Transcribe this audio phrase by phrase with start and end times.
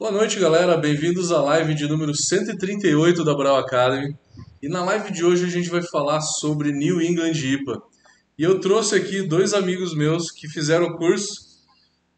[0.00, 0.78] Boa noite, galera.
[0.78, 4.16] Bem-vindos à live de número 138 da Brau Academy.
[4.62, 7.82] E na live de hoje a gente vai falar sobre New England IPA.
[8.38, 11.28] E eu trouxe aqui dois amigos meus que fizeram o curso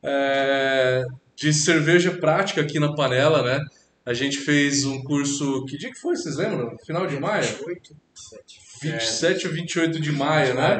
[0.00, 1.02] é,
[1.34, 3.58] de cerveja prática aqui na panela, né?
[4.06, 5.64] A gente fez um curso.
[5.64, 6.14] Que dia que foi?
[6.14, 6.76] Vocês lembram?
[6.86, 7.48] Final de maio?
[7.66, 7.96] 28,
[8.80, 10.78] 27 ou 28 de maio, né?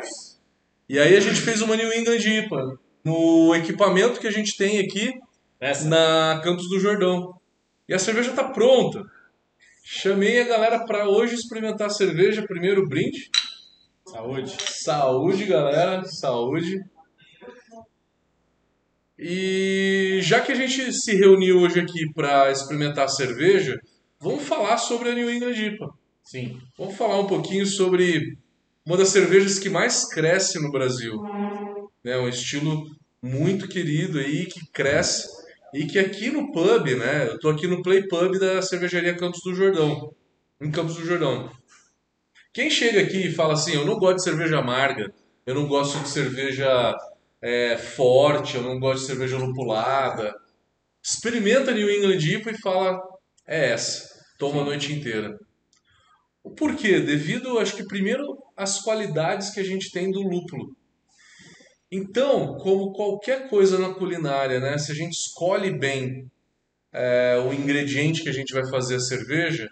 [0.88, 4.78] E aí a gente fez uma New England IPA no equipamento que a gente tem
[4.78, 5.12] aqui
[5.62, 5.88] Essa?
[5.88, 7.40] na Campos do Jordão.
[7.88, 9.04] E a cerveja tá pronta.
[9.84, 13.30] Chamei a galera para hoje experimentar a cerveja, primeiro brinde.
[14.04, 14.56] Saúde.
[14.68, 16.80] Saúde, galera, saúde.
[19.16, 23.78] E já que a gente se reuniu hoje aqui para experimentar a cerveja,
[24.20, 25.94] vamos falar sobre a New England IPA.
[26.24, 26.60] Sim.
[26.76, 28.36] Vamos falar um pouquinho sobre
[28.84, 31.22] uma das cervejas que mais cresce no Brasil.
[32.04, 32.84] É um estilo
[33.22, 35.41] muito querido aí, que cresce.
[35.74, 37.28] E que aqui no pub, né?
[37.28, 40.14] Eu tô aqui no Play Pub da cervejaria Campos do Jordão.
[40.60, 41.50] Em Campos do Jordão.
[42.52, 45.10] Quem chega aqui e fala assim, eu não gosto de cerveja amarga,
[45.46, 46.94] eu não gosto de cerveja
[47.40, 50.34] é, forte, eu não gosto de cerveja lupulada.
[51.02, 53.00] Experimenta New England IPA e fala,
[53.46, 54.12] é essa.
[54.38, 55.38] Toma a noite inteira.
[56.44, 57.00] O porquê?
[57.00, 60.76] Devido, acho que primeiro, às qualidades que a gente tem do lúpulo.
[61.94, 64.78] Então, como qualquer coisa na culinária, né?
[64.78, 66.30] Se a gente escolhe bem
[66.90, 69.68] é, o ingrediente que a gente vai fazer a cerveja,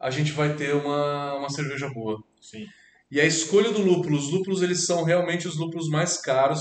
[0.00, 2.20] a gente vai ter uma, uma cerveja boa.
[2.40, 2.66] Sim.
[3.08, 6.60] E a escolha do lúpulo, os lúpulos eles são realmente os lúpulos mais caros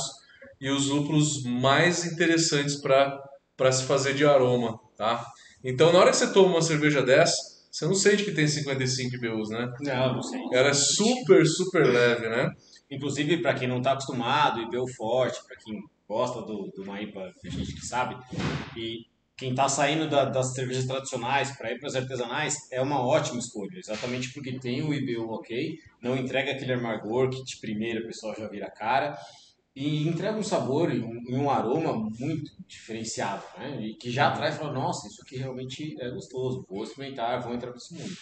[0.61, 5.25] e os lúpulos mais interessantes para se fazer de aroma, tá?
[5.63, 7.35] Então, na hora que você toma uma cerveja dessa,
[7.71, 9.73] você não sente que tem 55 IBUs, né?
[9.81, 10.39] Não, não sei.
[10.53, 12.51] Ela é super, super leve, né?
[12.93, 16.83] Inclusive, para quem não está acostumado e vê o forte, para quem gosta do, do
[16.83, 16.97] uma
[17.41, 18.15] tem gente que sabe,
[18.77, 19.05] e
[19.35, 23.39] quem está saindo da- das cervejas tradicionais para ir para as artesanais, é uma ótima
[23.39, 28.07] escolha, exatamente porque tem o IBU ok, não entrega aquele amargor que de primeira o
[28.07, 29.17] pessoal já vira a cara,
[29.75, 33.81] e entrega um sabor e um, um aroma muito diferenciado, né?
[33.81, 37.71] E que já traz fala, nossa, isso aqui realmente é gostoso, vou experimentar, vou entrar
[37.71, 38.15] nesse mundo.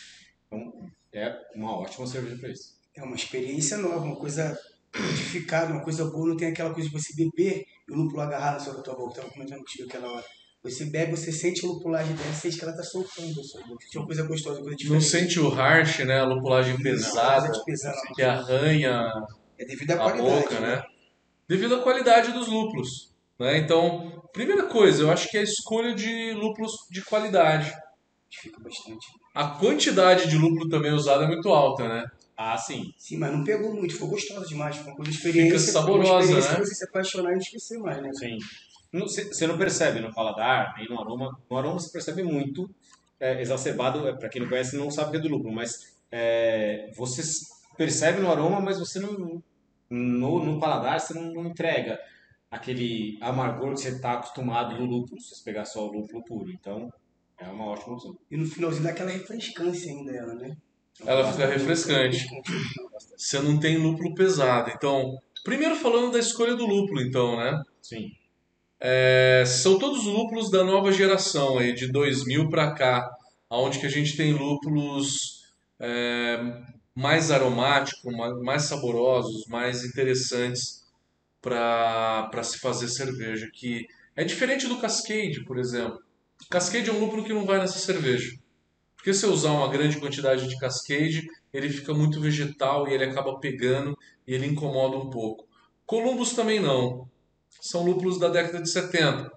[0.48, 2.81] Então, é uma ótima cerveja para isso.
[2.96, 4.58] É uma experiência nova, uma coisa
[4.96, 6.28] modificada, uma coisa boa.
[6.30, 9.12] Não tem aquela coisa de você beber e o lúpulo agarrar na sua tua boca.
[9.12, 10.26] Estava comentando contigo aquela hora.
[10.64, 13.86] Você bebe, você sente a lupulagem dela, sente que ela está soltando a sua boca.
[13.90, 15.04] Tinha uma coisa gostosa, uma coisa diferente.
[15.04, 16.20] Não sente o harsh, né?
[16.20, 18.14] A lupulagem pesada, Nada de pesar, não.
[18.14, 19.02] que arranha
[19.58, 20.30] É devido à a qualidade.
[20.44, 20.84] boca, né?
[21.48, 23.12] Devido à qualidade dos lúpulos.
[23.40, 23.58] Né?
[23.58, 27.72] Então, primeira coisa, eu acho que é a escolha de lúpulos de qualidade.
[28.30, 29.08] Fica bastante.
[29.34, 32.06] A quantidade de lúpulo também usada é muito alta, né?
[32.44, 32.92] Ah, sim.
[32.98, 34.76] Sim, mas não pegou muito, ficou gostosa demais.
[34.76, 35.60] Foi uma coisa experiência.
[35.60, 36.66] Fica foi uma saborosa, experiência né?
[36.66, 38.12] você se apaixonar e esquecer mais, né?
[38.14, 38.38] Sim.
[38.92, 41.40] Você não percebe no paladar, nem no aroma.
[41.48, 42.68] No aroma você percebe muito
[43.20, 46.92] é, exacerbado, para quem não conhece não sabe o que é do lúpulo, mas é,
[46.98, 47.22] você
[47.78, 49.42] percebe no aroma, mas você não.
[49.88, 52.00] No, no paladar você não, não entrega
[52.50, 56.52] aquele amargor que você está acostumado do lúpulo, se você pegar só o lúpulo puro.
[56.52, 56.92] Então,
[57.38, 58.18] é uma ótima opção.
[58.32, 60.58] E no finalzinho dá aquela refrescância ainda, ela, né?
[61.06, 62.26] Ela fica refrescante.
[63.18, 64.72] Você não tem lúpulo pesado.
[64.76, 67.62] Então, primeiro falando da escolha do lúpulo, então, né?
[67.82, 68.12] Sim.
[68.80, 73.10] É, são todos lúpulos da nova geração, aí, de 2000 para cá,
[73.50, 75.44] onde que a gente tem lúpulos
[75.80, 76.40] é,
[76.96, 80.84] mais aromáticos, ma- mais saborosos, mais interessantes
[81.42, 83.50] para se fazer cerveja.
[83.54, 86.00] Que é diferente do Cascade, por exemplo.
[86.50, 88.38] Cascade é um lúpulo que não vai nessa cerveja.
[89.02, 93.06] Porque se eu usar uma grande quantidade de Cascade, ele fica muito vegetal e ele
[93.06, 93.98] acaba pegando
[94.28, 95.48] e ele incomoda um pouco.
[95.88, 97.10] Columbus também não
[97.60, 99.32] são lúpulos da década de 70.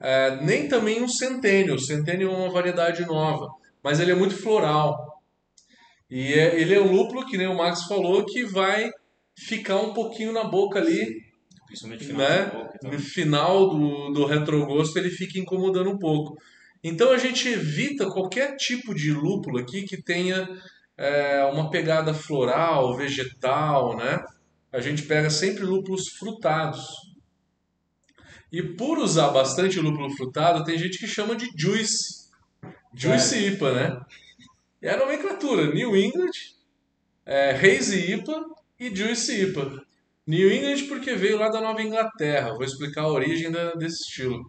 [0.00, 1.78] É, nem também um Centennial.
[1.78, 5.22] Centennial é uma variedade nova, mas ele é muito floral.
[6.10, 8.90] E é- ele é um lúpulo, que nem o Max falou, que vai
[9.38, 11.22] ficar um pouquinho na boca ali,
[11.66, 12.44] Principalmente no final né?
[12.46, 12.90] boca, então.
[12.90, 16.38] No final do, do retrogosto ele fica incomodando um pouco.
[16.84, 20.46] Então a gente evita qualquer tipo de lúpulo aqui que tenha
[20.98, 24.22] é, uma pegada floral, vegetal, né?
[24.70, 26.84] A gente pega sempre lúpulos frutados.
[28.52, 32.28] E por usar bastante lúpulo frutado, tem gente que chama de juice.
[32.94, 34.00] Juice IPA, né?
[34.82, 35.72] É a nomenclatura.
[35.72, 36.32] New England,
[37.24, 38.44] é, Hazy IPA
[38.78, 39.82] e Juice IPA.
[40.26, 42.50] New England porque veio lá da Nova Inglaterra.
[42.50, 44.44] Vou explicar a origem da- desse estilo.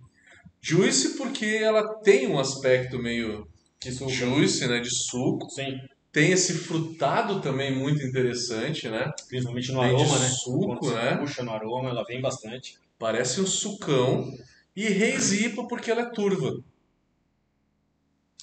[0.68, 3.48] Juice porque ela tem um aspecto meio
[3.80, 4.10] De suco.
[4.10, 5.48] juice, né, de suco.
[5.52, 5.80] Sim.
[6.12, 9.12] Tem esse frutado também muito interessante, né?
[9.28, 10.28] Principalmente no de aroma, né?
[10.30, 11.18] suco, Quando né?
[11.18, 12.80] puxa no aroma, ela vem bastante.
[12.98, 14.26] Parece um sucão.
[14.76, 16.64] E Hazy IPA porque ela é turva.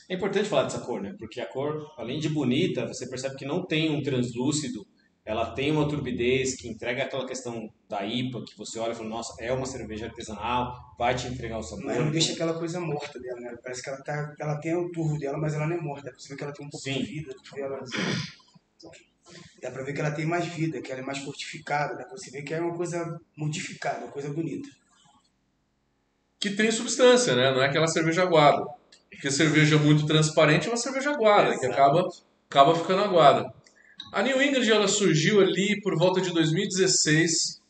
[0.08, 1.16] É importante falar dessa cor, né?
[1.18, 4.86] Porque a cor, além de bonita, você percebe que não tem um translúcido,
[5.24, 9.08] ela tem uma turbidez que entrega aquela questão da IPA, que você olha e fala,
[9.08, 11.84] nossa, é uma cerveja artesanal, vai te entregar o sabor.
[11.84, 13.54] Mas não deixa aquela coisa morta dela, né?
[13.62, 16.12] Parece que ela, tá, ela tem o turvo dela, mas ela não é morta.
[16.18, 16.98] Você vê que ela tem um pouco Sim.
[16.98, 17.34] de vida.
[17.56, 17.80] Ela,
[19.62, 21.94] dá pra ver que ela tem mais vida, que ela é mais fortificada.
[21.94, 24.68] Dá pra você ver que é uma coisa modificada, uma coisa bonita.
[26.40, 27.52] Que tem substância, né?
[27.52, 28.66] Não é aquela cerveja aguada.
[29.08, 31.72] Porque cerveja muito transparente é uma cerveja aguada, que Exato.
[31.72, 32.08] acaba,
[32.50, 33.61] acaba ficando aguada.
[34.12, 37.62] A New England ela surgiu ali por volta de 2016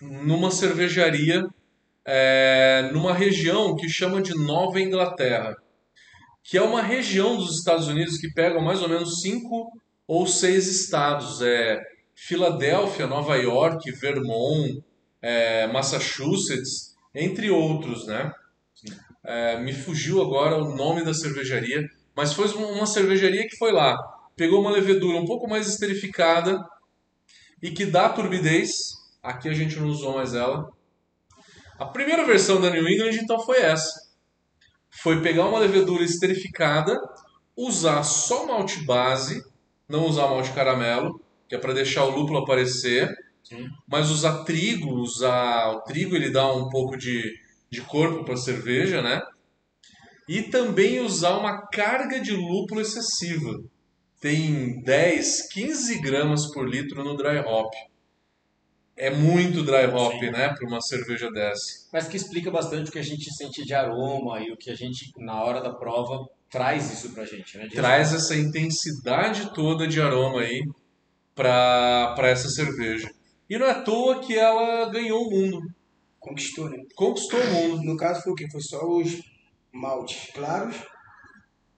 [0.00, 1.46] numa cervejaria
[2.04, 5.54] é, numa região que chama de Nova Inglaterra,
[6.42, 9.70] que é uma região dos Estados Unidos que pega mais ou menos cinco
[10.08, 11.80] ou seis estados, é
[12.16, 14.82] Filadélfia, Nova York, Vermont,
[15.22, 18.32] é, Massachusetts, entre outros, né?
[19.22, 23.96] É, me fugiu agora o nome da cervejaria, mas foi uma cervejaria que foi lá,
[24.38, 26.64] pegou uma levedura um pouco mais esterificada
[27.60, 28.70] e que dá turbidez.
[29.22, 30.70] Aqui a gente não usou mais ela.
[31.78, 33.92] A primeira versão da New England então foi essa.
[35.02, 36.96] Foi pegar uma levedura esterificada,
[37.56, 39.42] usar só malte base,
[39.88, 43.12] não usar malte caramelo, que é para deixar o lúpulo aparecer,
[43.42, 43.68] Sim.
[43.86, 47.22] mas usar trigo, usar o trigo ele dá um pouco de,
[47.70, 49.20] de corpo para a cerveja, né?
[50.28, 53.62] E também usar uma carga de lúpulo excessiva.
[54.20, 57.72] Tem 10, 15 gramas por litro no dry hop.
[58.96, 60.30] É muito dry hop, Sim.
[60.32, 61.86] né, para uma cerveja dessa.
[61.92, 64.74] Mas que explica bastante o que a gente sente de aroma e o que a
[64.74, 67.68] gente, na hora da prova, traz isso pra gente, né?
[67.68, 70.64] De Traz essa intensidade toda de aroma aí
[71.34, 73.08] para essa cerveja.
[73.48, 75.62] E não é à toa que ela ganhou o mundo,
[76.18, 76.78] Conquistou, né?
[76.96, 77.84] conquistou o mundo.
[77.84, 78.46] No caso foi o quê?
[78.50, 79.22] Foi só os
[79.72, 80.74] maltes claros,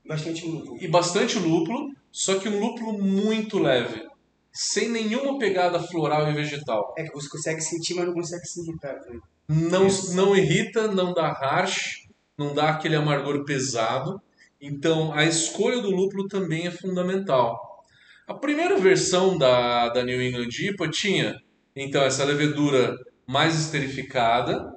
[0.05, 0.79] bastante lúpulo.
[0.81, 4.07] E bastante lúpulo, só que um lúpulo muito leve,
[4.53, 6.95] sem nenhuma pegada floral e vegetal.
[6.99, 8.95] É que você consegue sentir, mas não consegue se irritar.
[8.95, 9.21] Né?
[9.49, 10.15] Não, Isso.
[10.15, 14.21] não irrita, não dá harsh, não dá aquele amargor pesado.
[14.61, 17.85] Então a escolha do lúpulo também é fundamental.
[18.27, 21.41] A primeira versão da, da New England IPA tinha
[21.75, 22.97] então essa levedura
[23.27, 24.73] mais esterificada,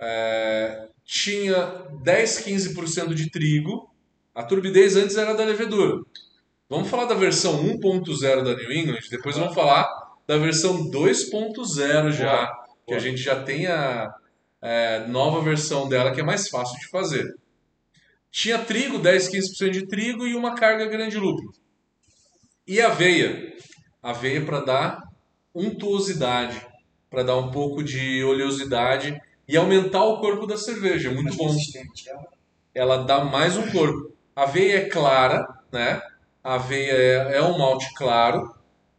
[0.00, 3.89] é, tinha 10, 15% de trigo.
[4.40, 6.00] A turbidez antes era da levedura.
[6.66, 9.86] Vamos falar da versão 1.0 da New England, depois vamos falar
[10.26, 12.50] da versão 2.0 já,
[12.86, 14.10] que a gente já tem a
[14.62, 17.34] é, nova versão dela que é mais fácil de fazer.
[18.30, 21.52] Tinha trigo, 10, 15% de trigo e uma carga grande de lúpulo.
[22.66, 23.52] E aveia.
[24.02, 25.02] Aveia para dar
[25.54, 26.66] untuosidade,
[27.10, 31.10] para dar um pouco de oleosidade e aumentar o corpo da cerveja.
[31.10, 32.08] É Muito Mais bom consistente.
[32.08, 32.14] É.
[32.74, 34.18] ela dá mais um corpo.
[34.34, 36.00] A aveia é clara, né?
[36.42, 38.54] A aveia é, é um malte claro,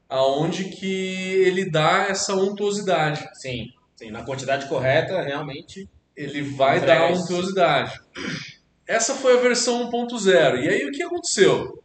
[0.07, 3.28] aonde que ele dá essa untuosidade.
[3.33, 5.89] Sim, sim, na quantidade correta, realmente.
[6.16, 7.24] Ele vai dar isso.
[7.24, 8.00] untuosidade.
[8.86, 10.63] Essa foi a versão 1.0.
[10.63, 11.81] E aí o que aconteceu?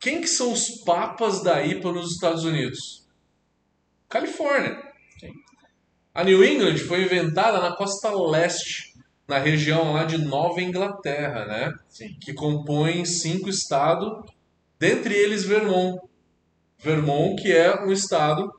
[0.00, 3.06] Quem que são os papas da IPA nos Estados Unidos?
[4.08, 4.82] Califórnia.
[5.20, 5.30] Sim.
[6.12, 8.91] A New England foi inventada na costa leste,
[9.32, 11.74] na região lá de Nova Inglaterra, né?
[11.88, 12.14] Sim.
[12.20, 14.30] que compõem cinco estados,
[14.78, 15.98] dentre eles Vermont.
[16.78, 18.52] Vermont, que é um estado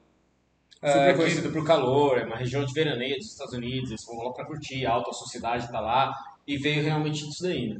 [0.82, 4.04] é, Super que- conhecido por calor, é uma região de veraneio dos Estados Unidos, eles
[4.04, 6.12] vão lá pra curtir, a alta sociedade tá lá,
[6.48, 7.80] e veio realmente disso daí, né?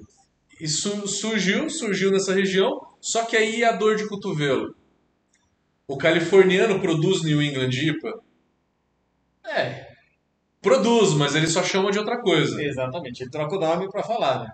[0.62, 4.76] Isso surgiu, surgiu nessa região, só que aí a dor de cotovelo.
[5.88, 8.22] O californiano produz New England IPA?
[9.46, 9.83] É,
[10.64, 12.60] Produz, mas ele só chama de outra coisa.
[12.64, 14.52] exatamente, ele troca o nome pra falar, né?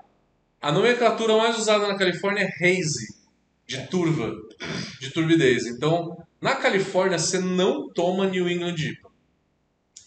[0.62, 3.16] A nomenclatura mais usada na Califórnia é hazy,
[3.66, 4.36] de turva,
[5.00, 5.66] de turbidez.
[5.68, 9.10] Então, na Califórnia você não toma New England IPA.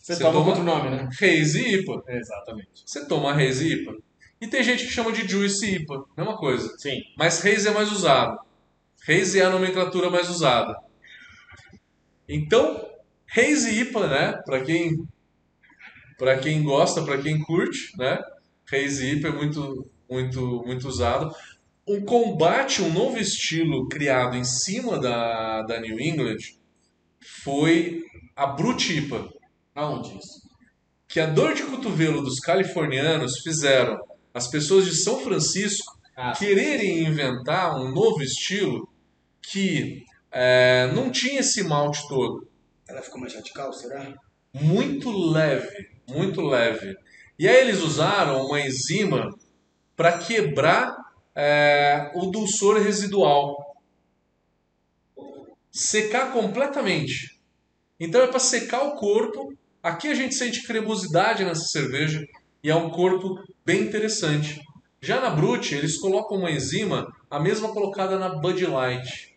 [0.02, 1.08] Você, Você toma toma- outro nome, né?
[1.08, 2.02] Hazy IPA.
[2.08, 2.82] Exatamente.
[2.84, 3.94] Você toma Hazy IPA.
[4.40, 6.76] E tem gente que chama de Juicy IPA, mesma coisa.
[6.76, 8.36] Sim, Mas Hazy é mais usado.
[9.08, 10.76] Hazy é a nomenclatura mais usada.
[12.28, 12.84] Então,
[13.36, 14.32] Hazy IPA, né?
[14.44, 15.06] Para quem
[16.18, 18.18] para quem gosta, para quem curte, né?
[18.72, 21.34] Hazy IPA é muito muito muito usado.
[21.86, 26.38] Um combate, um novo estilo criado em cima da, da New England
[27.42, 28.02] foi
[28.36, 29.28] a Brut IPA
[29.74, 30.42] aonde isso?
[31.12, 34.00] que a dor de cotovelo dos californianos fizeram
[34.32, 38.88] as pessoas de São Francisco Ah, quererem inventar um novo estilo
[39.42, 42.48] que é, não tinha esse malte todo.
[42.88, 44.14] Ela ficou mais radical, será?
[44.54, 46.96] Muito leve, muito leve.
[47.38, 49.30] E aí eles usaram uma enzima
[49.96, 50.96] para quebrar
[51.34, 53.76] é, o dulçor residual.
[55.70, 57.40] Secar completamente.
[57.98, 59.54] Então é para secar o corpo.
[59.82, 62.26] Aqui a gente sente cremosidade nessa cerveja
[62.62, 64.60] e é um corpo bem interessante.
[65.00, 69.31] Já na Brut, eles colocam uma enzima, a mesma colocada na Bud Light.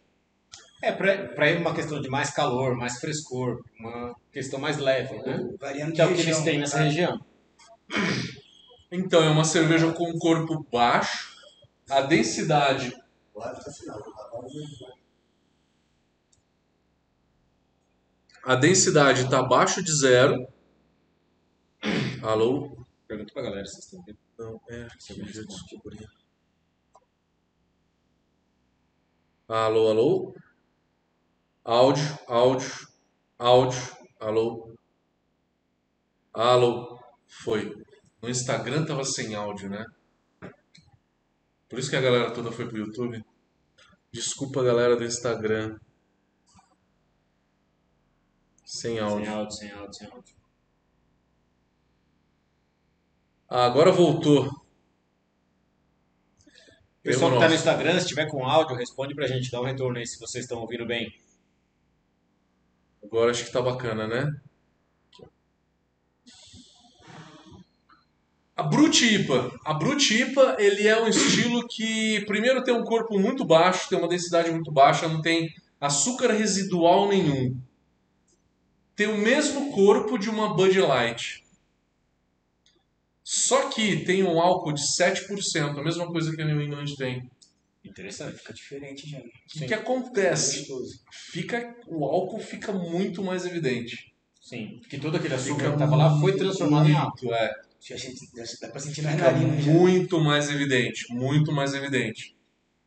[0.86, 5.40] É, para ir uma questão de mais calor, mais frescor, uma questão mais leve, né?
[5.60, 6.84] Variando Que é o que eles têm nessa tá?
[6.84, 7.26] região.
[8.92, 11.36] Então é uma cerveja com um corpo baixo,
[11.90, 12.96] a densidade
[18.44, 20.48] a densidade está abaixo de zero.
[22.22, 22.78] Alô?
[23.08, 24.20] Pergunta pra galera se vocês estão vendo.
[24.38, 24.88] Não, é.
[29.48, 30.36] Alô, alô?
[31.66, 32.88] Áudio, áudio,
[33.40, 34.78] áudio, alô?
[36.32, 37.00] Alô?
[37.26, 37.74] Foi.
[38.22, 39.84] No Instagram tava sem áudio, né?
[41.68, 43.26] Por isso que a galera toda foi pro YouTube.
[44.12, 45.76] Desculpa, galera do Instagram.
[48.64, 49.26] Sem áudio.
[49.26, 50.36] Sem áudio, sem áudio, sem áudio.
[53.50, 54.52] Ah, agora voltou.
[57.02, 57.56] Pessoal que tá no.
[57.56, 60.60] Instagram, se tiver com áudio, responde pra gente, dá um retorno aí se vocês estão
[60.60, 61.25] ouvindo bem.
[63.12, 64.32] Agora acho que tá bacana, né?
[68.56, 69.52] A Brut IPA.
[69.66, 73.98] A Brut IPA, ele é um estilo que, primeiro, tem um corpo muito baixo, tem
[73.98, 77.60] uma densidade muito baixa, não tem açúcar residual nenhum.
[78.96, 81.44] Tem o mesmo corpo de uma Bud Light.
[83.22, 87.30] Só que tem um álcool de 7%, a mesma coisa que a New England tem.
[87.86, 88.38] Interessante.
[88.38, 89.20] Fica diferente já.
[89.20, 90.60] O que, que acontece?
[90.60, 91.00] Gostoso.
[91.12, 94.14] Fica, o álcool fica muito mais evidente.
[94.42, 97.26] Sim, porque todo aquele açúcar que tava lá foi transformado em álcool.
[97.26, 97.54] muito, é.
[97.80, 98.10] Já já
[98.62, 99.72] dá pra sentir nas Fica narinas já.
[99.72, 102.36] muito mais evidente, muito mais evidente.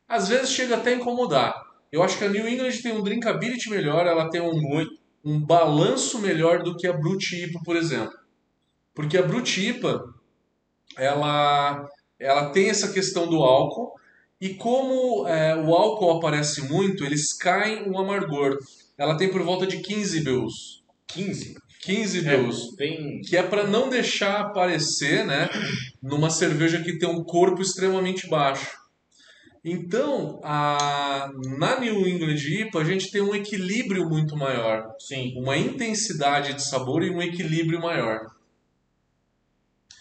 [0.07, 1.53] Às vezes chega até a incomodar.
[1.91, 4.85] Eu acho que a New England tem um drinkability melhor, ela tem um,
[5.23, 8.13] um balanço melhor do que a Brut IPA, por exemplo.
[8.93, 10.13] Porque a Brut IPA,
[10.97, 11.87] ela,
[12.19, 13.93] ela tem essa questão do álcool,
[14.41, 18.57] e como é, o álcool aparece muito, eles caem o amargor.
[18.97, 20.83] Ela tem por volta de 15 BUs.
[21.07, 21.55] 15?
[21.81, 22.75] 15 É, BUs.
[22.75, 23.21] bem...
[23.21, 25.49] que é para não deixar aparecer, né,
[26.01, 28.77] numa cerveja que tem um corpo extremamente baixo.
[29.63, 35.33] Então, a, na New England IPA a gente tem um equilíbrio muito maior, Sim.
[35.35, 38.19] uma intensidade de sabor e um equilíbrio maior.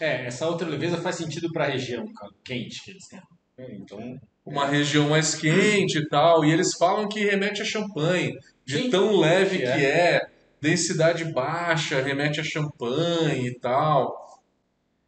[0.01, 3.21] É, essa outra leveza faz sentido pra região cara, quente que eles têm.
[3.59, 8.39] É, Então, Uma região mais quente e tal, e eles falam que remete a champanhe,
[8.65, 14.43] de tão leve que que é, densidade baixa, remete a champanhe e tal.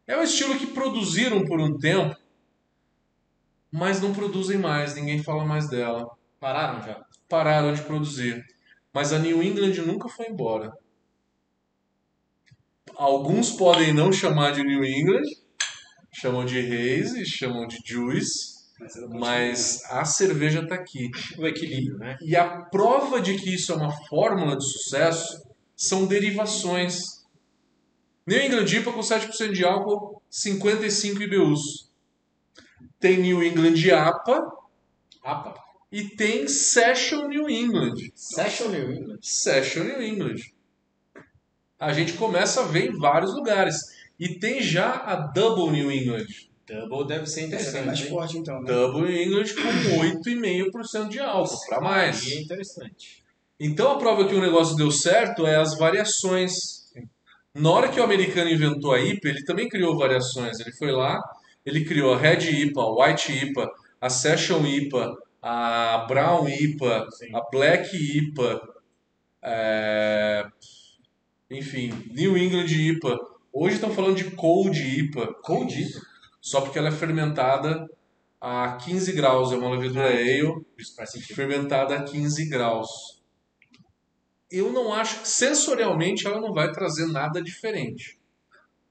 [0.05, 2.15] É um estilo que produziram por um tempo,
[3.71, 6.09] mas não produzem mais, ninguém fala mais dela.
[6.39, 7.01] pararam já.
[7.29, 8.45] Pararam de produzir.
[8.93, 10.73] Mas a New England nunca foi embora.
[12.95, 15.23] Alguns podem não chamar de New England,
[16.13, 18.61] chamam de Haze, chamam de Juice,
[19.09, 21.09] mas a cerveja está aqui.
[21.37, 22.17] O equilíbrio, né?
[22.21, 25.41] E a prova de que isso é uma fórmula de sucesso
[25.75, 27.21] são derivações.
[28.25, 31.91] New England IPA com 7% de álcool, 55 IBUs.
[32.99, 34.39] Tem New England APA
[35.23, 35.55] APA.
[35.91, 37.95] e tem Session New England.
[38.15, 39.19] Session New England.
[39.21, 40.37] Session New England.
[41.79, 43.75] A gente começa a ver em vários lugares.
[44.21, 46.27] E tem já a Double New England.
[46.67, 48.03] Double deve ser É, mais interessante.
[48.03, 48.09] hein?
[48.09, 48.71] forte então, né?
[48.71, 49.99] Double New England com
[50.31, 52.31] 8,5% de álcool, para mais.
[52.31, 53.23] É interessante.
[53.59, 56.53] Então a prova que o negócio deu certo é as variações.
[57.53, 60.59] Na hora que o americano inventou a IPA, ele também criou variações.
[60.59, 61.19] Ele foi lá,
[61.65, 67.35] ele criou a Red IPA, a White IPA, a Session IPA, a Brown IPA, Sim.
[67.35, 68.61] a Black IPA,
[69.43, 70.45] é,
[71.49, 73.30] enfim, New England IPA.
[73.53, 75.33] Hoje estão falando de Cold IPA.
[75.41, 75.99] Cold IPA?
[76.39, 77.87] Só porque ela é fermentada
[78.39, 82.89] a 15 graus, é uma levedura ale fermentada a 15 graus.
[84.49, 88.19] Eu não acho que sensorialmente ela não vai trazer nada diferente.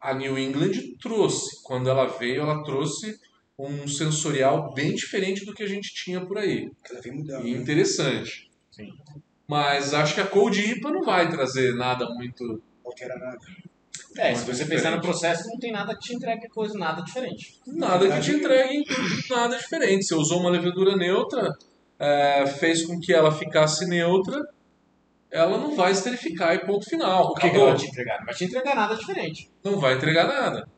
[0.01, 3.19] A New England trouxe, quando ela veio, ela trouxe
[3.59, 6.71] um sensorial bem diferente do que a gente tinha por aí.
[7.13, 7.47] Mudando.
[7.47, 7.61] E né?
[7.61, 8.51] interessante.
[8.71, 8.93] Sim.
[9.47, 12.63] Mas acho que a Cold IPA não vai trazer nada muito.
[12.85, 13.39] Altera nada.
[14.17, 17.61] É, se você pensar no processo, não tem nada que te entregue coisa, nada diferente.
[17.67, 18.85] Nada que te entregue
[19.31, 20.05] nada diferente.
[20.05, 21.57] Você usou uma levedura neutra,
[21.99, 24.41] é, fez com que ela ficasse neutra,
[25.31, 27.27] ela não vai esterificar e ponto final.
[27.29, 28.19] O que, que ela vai te entregar?
[28.19, 29.51] Não vai te entregar nada diferente.
[29.65, 30.69] não vai entregar nada.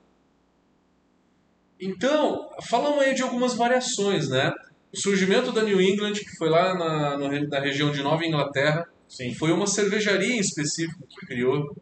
[1.80, 4.52] Então, falamos aí de algumas variações, né?
[4.92, 7.16] O surgimento da New England, que foi lá na,
[7.48, 9.34] na região de Nova Inglaterra, Sim.
[9.34, 11.74] foi uma cervejaria em específico que criou.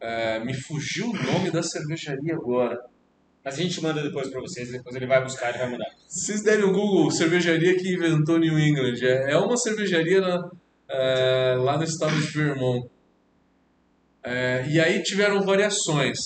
[0.00, 2.78] É, me fugiu o nome da cervejaria agora.
[3.44, 5.86] Mas a gente manda depois pra vocês, depois ele vai buscar e vai mandar.
[6.06, 8.96] Se vocês derem o Google, cervejaria que inventou New England.
[9.02, 10.50] É, é uma cervejaria na-
[10.90, 12.88] é, lá no estado de Vermont.
[14.70, 16.18] E aí tiveram variações.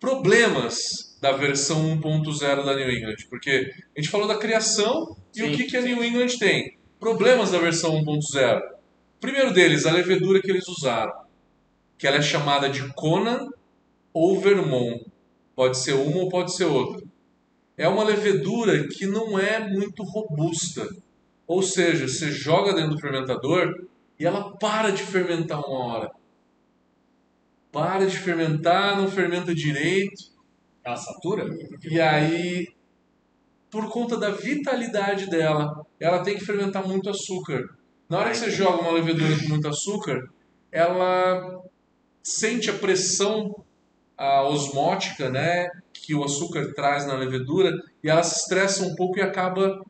[0.00, 3.14] Problemas da versão 1.0 da New England.
[3.30, 6.76] Porque a gente falou da criação e o Sim, que, que a New England tem.
[6.98, 8.58] Problemas da versão 1.0.
[8.58, 11.12] O primeiro deles, a levedura que eles usaram.
[12.02, 13.48] Que ela é chamada de Conan
[14.12, 15.06] ou Vermont.
[15.54, 17.00] Pode ser uma ou pode ser outra
[17.76, 20.88] é uma levedura que não é muito robusta.
[21.46, 23.86] Ou seja, você joga dentro do fermentador
[24.18, 26.10] e ela para de fermentar uma hora.
[27.70, 30.30] Para de fermentar, não fermenta direito.
[30.84, 31.44] Ela satura?
[31.82, 32.68] E aí,
[33.70, 37.68] por conta da vitalidade dela, ela tem que fermentar muito açúcar.
[38.08, 40.28] Na hora que você joga uma levedura com muito açúcar,
[40.70, 41.62] ela
[42.22, 43.54] sente a pressão
[44.16, 47.72] a osmótica, né, que o açúcar traz na levedura,
[48.04, 49.80] e ela se estressa um pouco e acaba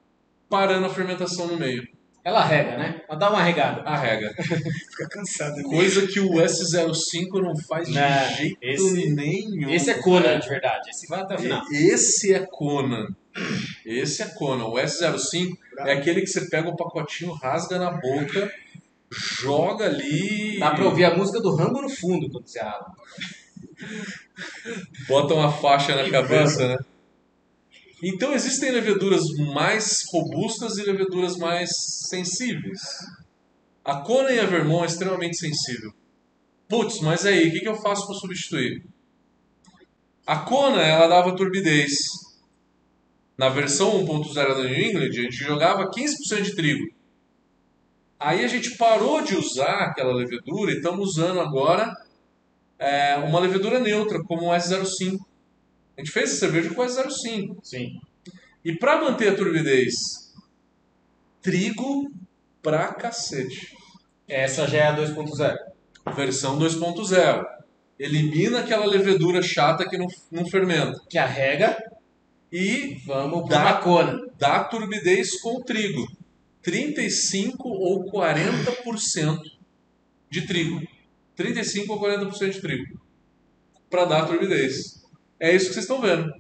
[0.49, 1.87] parando a fermentação no meio.
[2.25, 3.03] Ela rega, né?
[3.09, 3.83] Ela dá uma regada.
[3.83, 4.33] Arrega.
[4.39, 5.57] Fica cansado.
[5.57, 5.63] né?
[5.65, 9.69] Coisa que o S05 não faz de Não, jeito esse- nenhum.
[9.69, 10.89] Esse é Conan de verdade.
[10.89, 11.63] Esse vai até o final.
[11.73, 13.09] Esse é Conan.
[13.85, 14.67] Esse é Conan.
[14.67, 18.51] O S05 é aquele que você pega o pacotinho, rasga na boca,
[19.13, 20.59] joga ali.
[20.59, 22.93] Dá pra ouvir a música do Rambo no fundo quando você abre.
[25.09, 26.79] Bota uma faixa na cabeça, né?
[28.03, 29.23] Então existem leveduras
[29.55, 31.71] mais robustas e leveduras mais
[32.09, 32.81] sensíveis.
[33.85, 35.93] A Conan e a Vermont é extremamente sensível.
[36.69, 38.83] Putz, mas aí, o que, que eu faço para substituir?
[40.27, 41.93] A Conan, ela dava turbidez.
[43.37, 47.02] Na versão 1.0 da New England, a gente jogava 15% de trigo.
[48.23, 51.93] Aí a gente parou de usar aquela levedura e estamos usando agora
[52.79, 55.19] é, uma levedura neutra, como o S05.
[55.97, 57.57] A gente fez essa cerveja com o S05.
[57.63, 57.89] Sim.
[58.65, 59.95] E para manter a turbidez,
[61.41, 62.11] trigo
[62.63, 63.77] pra cacete.
[64.29, 65.57] Essa já é a 2.0.
[66.15, 67.45] Versão 2.0.
[67.99, 70.99] Elimina aquela levedura chata que não, não fermenta.
[71.09, 71.77] Que a rega,
[72.53, 73.61] E vamos Dá.
[73.61, 74.19] pra uma Conan.
[74.39, 76.07] dá turbidez com o trigo.
[76.63, 79.39] 35 ou 40%
[80.31, 80.81] de trigo.
[81.37, 83.01] 35 ou 40% de trigo.
[83.91, 85.03] Para dar turbidez.
[85.41, 86.33] É isso que vocês estão vendo.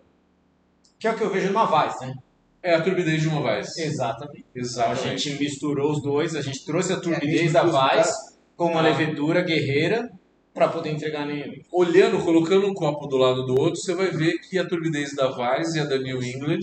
[0.99, 2.15] Que é o que eu vejo numa Vaz, né?
[2.63, 3.77] É a turbidez de uma Weiss.
[3.77, 4.45] Exatamente.
[4.55, 5.29] Então, a Exatamente.
[5.29, 8.09] gente misturou os dois, a gente trouxe a É, a turbidez da Vaz
[8.57, 8.83] com uma Ah.
[8.83, 10.09] levedura guerreira
[10.55, 11.65] pra poder entregar nele.
[11.73, 15.29] olhando, colocando um copo do lado do outro, você vai ver que a turbidez da
[15.37, 16.61] Weiss e a da New England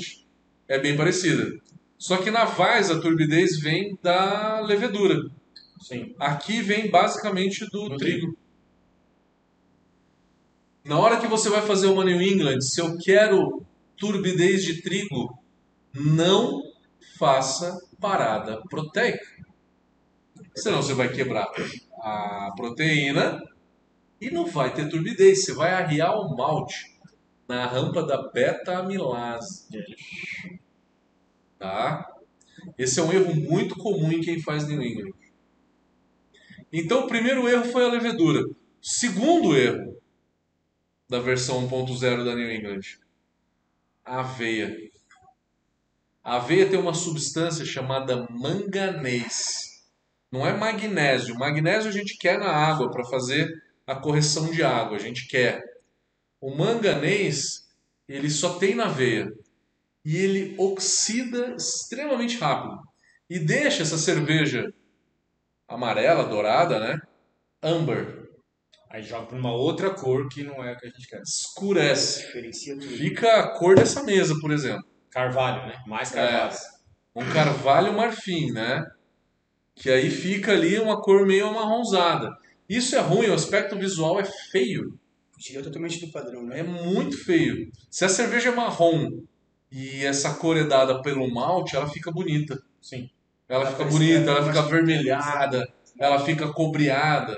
[0.70, 1.60] é bem parecida.
[2.00, 5.30] Só que na Weiss a turbidez vem da levedura.
[5.82, 6.16] Sim.
[6.18, 8.38] Aqui vem basicamente do Do trigo.
[10.86, 13.66] Na hora que você vai fazer uma New England, se eu quero
[13.98, 15.38] turbidez de trigo,
[15.94, 16.64] não
[17.18, 19.26] faça parada proteica.
[20.56, 21.52] Senão você vai quebrar
[22.02, 23.44] a proteína
[24.22, 25.44] e não vai ter turbidez.
[25.44, 26.98] Você vai arriar o malte
[27.46, 29.68] na rampa da beta-amilase.
[31.60, 32.10] Tá?
[32.78, 35.14] Esse é um erro muito comum em quem faz New England.
[36.72, 38.44] Então, o primeiro erro foi a levedura.
[38.82, 40.02] Segundo erro
[41.10, 42.82] da versão 1.0 da New England,
[44.06, 44.78] a aveia.
[46.24, 49.84] A aveia tem uma substância chamada manganês.
[50.32, 51.36] Não é magnésio.
[51.36, 53.52] Magnésio a gente quer na água para fazer
[53.86, 55.64] a correção de água, a gente quer.
[56.40, 57.68] O manganês,
[58.08, 59.34] ele só tem na aveia.
[60.06, 62.80] E ele oxida extremamente rápido.
[63.30, 64.74] E deixa essa cerveja
[65.68, 67.00] amarela, dourada, né?
[67.62, 68.30] Amber.
[68.90, 71.22] Aí joga pra uma outra cor que não é a que a gente quer.
[71.22, 72.26] Escurece.
[72.26, 72.88] Diferencia tudo.
[72.88, 74.84] Fica a cor dessa mesa, por exemplo.
[75.12, 75.80] Carvalho, né?
[75.86, 76.58] Mais carvalho.
[77.16, 78.84] Um carvalho marfim, né?
[79.76, 82.36] Que aí fica ali uma cor meio amarronzada.
[82.68, 85.00] Isso é ruim, o aspecto visual é feio.
[85.32, 86.60] Fugiria totalmente do padrão, né?
[86.60, 87.72] É muito feio.
[87.90, 89.22] Se a cerveja é marrom
[89.72, 92.62] e essa cor é dada pelo malte, ela fica bonita.
[92.82, 93.10] Sim.
[93.48, 95.68] Ela Ela fica bonita, ela fica avermelhada,
[96.00, 97.38] ela fica cobreada.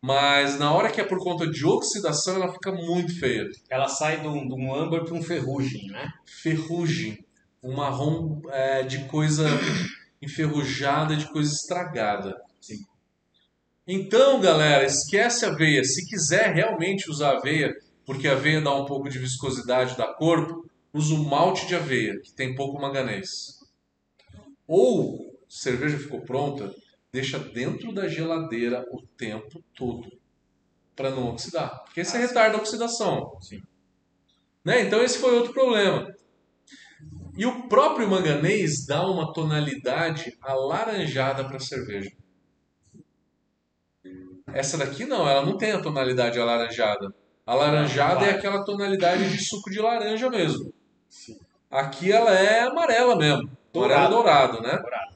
[0.00, 3.48] Mas na hora que é por conta de oxidação, ela fica muito feia.
[3.70, 6.12] Ela sai de um, de um âmbar pra um ferrugem, né?
[6.42, 7.24] Ferrugem.
[7.62, 9.46] Um marrom é, de coisa
[10.20, 12.36] enferrujada, de coisa estragada.
[13.86, 15.82] Então, galera, esquece a aveia.
[15.84, 17.72] Se quiser realmente usar aveia,
[18.04, 22.20] porque a aveia dá um pouco de viscosidade da corpo, usa o malte de aveia,
[22.20, 23.60] que tem pouco manganês.
[24.66, 26.74] Ou cerveja ficou pronta,
[27.12, 30.10] deixa dentro da geladeira o tempo todo
[30.94, 33.38] para não oxidar, porque Ah, retarda a oxidação.
[33.40, 33.62] Sim.
[34.64, 34.82] Né?
[34.82, 36.14] Então esse foi outro problema.
[37.36, 42.12] E o próprio manganês dá uma tonalidade alaranjada para a cerveja.
[44.48, 47.12] Essa daqui não, ela não tem a tonalidade alaranjada.
[47.46, 50.72] Alaranjada é aquela tonalidade de suco de laranja mesmo.
[51.12, 51.38] Sim.
[51.70, 53.50] Aqui ela é amarela mesmo.
[53.74, 54.78] Amarelo dourado, né?
[54.78, 55.12] Dourado.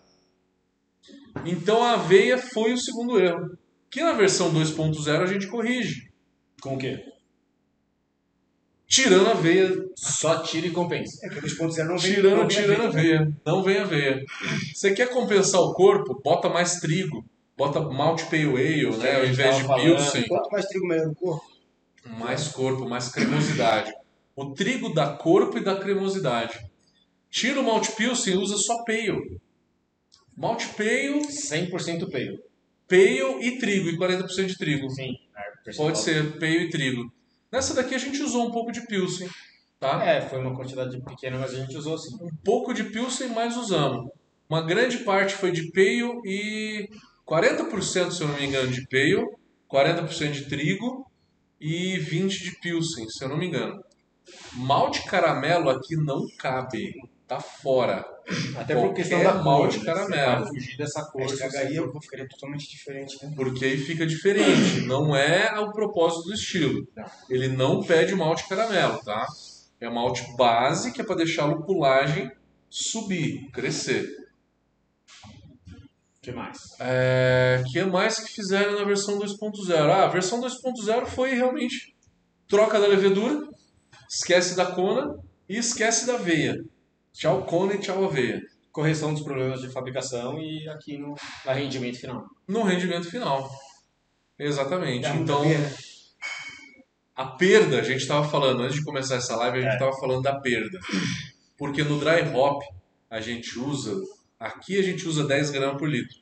[1.47, 3.57] Então a aveia foi o segundo erro.
[3.91, 6.11] Que na versão 2.0 a gente corrige.
[6.61, 7.03] Com o quê?
[8.87, 9.71] Tirando a aveia.
[9.97, 11.27] Só tira e compensa.
[11.27, 13.17] É que 2.0 não vem Tirando, não vem tirando a aveia.
[13.21, 13.37] aveia.
[13.47, 14.25] Não vem aveia.
[14.75, 16.21] Você quer compensar o corpo?
[16.23, 17.25] Bota mais trigo.
[17.57, 19.13] Bota malt pale ale, né?
[19.13, 19.83] a Ao invés de falando.
[19.83, 20.29] pilsen.
[20.29, 21.47] Quanto mais trigo, melhor o corpo.
[22.05, 23.93] Mais corpo, mais cremosidade.
[24.37, 26.59] O trigo dá corpo e dá cremosidade.
[27.31, 29.41] Tira o malt pilsen e usa só pale.
[30.37, 32.39] Malt pale, 100% peio.
[32.87, 34.91] pale e trigo, e 40% de trigo.
[34.91, 35.17] Sim.
[35.67, 35.73] é.
[35.73, 37.11] Pode ser pale e trigo.
[37.51, 39.27] Nessa daqui a gente usou um pouco de pilsen,
[39.81, 40.05] tá?
[40.05, 42.15] É, foi uma quantidade pequena, mas a gente usou sim.
[42.21, 44.11] Um pouco de pilsen, mas usamos.
[44.51, 46.91] Uma grande parte foi de pale e
[47.27, 49.27] 40%, se eu não me engano, de pale,
[49.73, 51.11] 40% de trigo
[51.59, 53.83] e 20% de pilsen, se eu não me engano.
[54.55, 56.95] Malte caramelo aqui não cabe,
[57.27, 58.05] tá fora.
[58.57, 59.95] Até por questão da malte cor, né?
[59.95, 60.47] caramelo.
[60.49, 61.23] Fugir dessa cor.
[61.23, 63.33] Estragaria, você o corpo ficaria totalmente diferente, né?
[63.37, 64.81] Porque aí fica diferente.
[64.83, 66.87] Não é o propósito do estilo.
[67.31, 69.27] Ele não pede malte caramelo, tá?
[69.81, 72.31] É malte base que é para deixar a lupulagem
[72.69, 74.09] subir, crescer.
[76.19, 76.59] O que mais?
[76.81, 79.91] É, que mais que fizeram na versão 2.0?
[79.91, 81.95] Ah, a versão 2.0 foi realmente
[82.49, 83.49] troca da levedura,
[84.09, 85.17] esquece da cona
[85.49, 86.63] e esquece da aveia.
[87.13, 88.41] Tchau cona e tchau aveia.
[88.73, 91.15] Correção dos problemas de fabricação e aqui no
[91.45, 92.25] no rendimento final.
[92.47, 93.51] No rendimento final.
[94.39, 95.09] Exatamente.
[95.09, 95.43] Muita Então,
[97.15, 99.75] a perda, a gente estava falando, antes de começar essa live, a gente É.
[99.75, 100.79] estava falando da perda.
[101.57, 102.63] Porque no dry hop,
[103.09, 103.95] a gente usa,
[104.39, 106.19] aqui a gente usa 10 gramas por litro.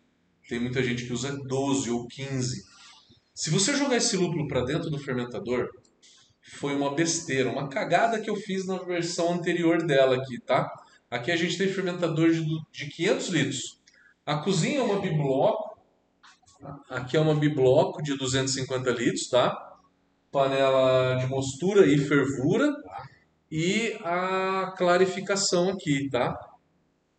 [0.49, 2.63] Tem muita gente que usa 12 ou 15.
[3.35, 5.69] Se você jogar esse lúpulo para dentro do fermentador,
[6.55, 10.73] foi uma besteira, uma cagada que eu fiz na versão anterior dela aqui, tá?
[11.11, 13.81] Aqui a gente tem fermentador de, de 500 litros.
[14.27, 15.79] A cozinha é uma bibloco.
[16.89, 19.77] Aqui é uma bibloco de 250 litros, tá?
[20.33, 22.75] Panela de mostura e fervura.
[23.51, 26.35] E a clarificação aqui, tá?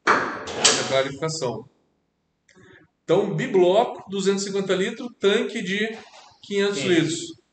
[0.06, 1.70] A clarificação.
[3.04, 5.96] Então, bibloco, 250 litros, tanque de
[6.42, 6.88] 500 Sim.
[6.88, 7.45] litros.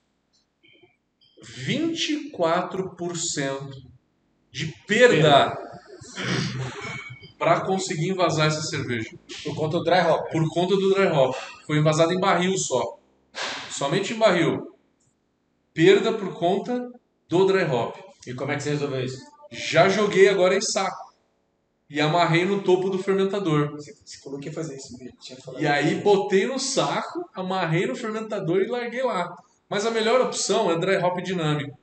[1.42, 3.70] 24%
[4.50, 5.52] de perda
[7.38, 9.10] para conseguir envasar essa cerveja.
[9.42, 10.30] Por conta do dry hop.
[10.30, 11.34] Por conta do dry hop.
[11.66, 12.98] Foi envasado em barril só.
[13.70, 14.76] Somente em barril.
[15.74, 16.88] Perda por conta
[17.28, 17.96] do dry hop.
[18.26, 19.18] E como é que você resolveu isso?
[19.50, 21.12] Já joguei agora em saco.
[21.90, 23.72] E amarrei no topo do fermentador.
[23.72, 25.62] Você, você falou que ia fazer isso, mesmo, tinha falado.
[25.62, 29.28] E aí botei no saco, amarrei no fermentador e larguei lá.
[29.72, 31.78] Mas a melhor opção é dry hop dinâmico.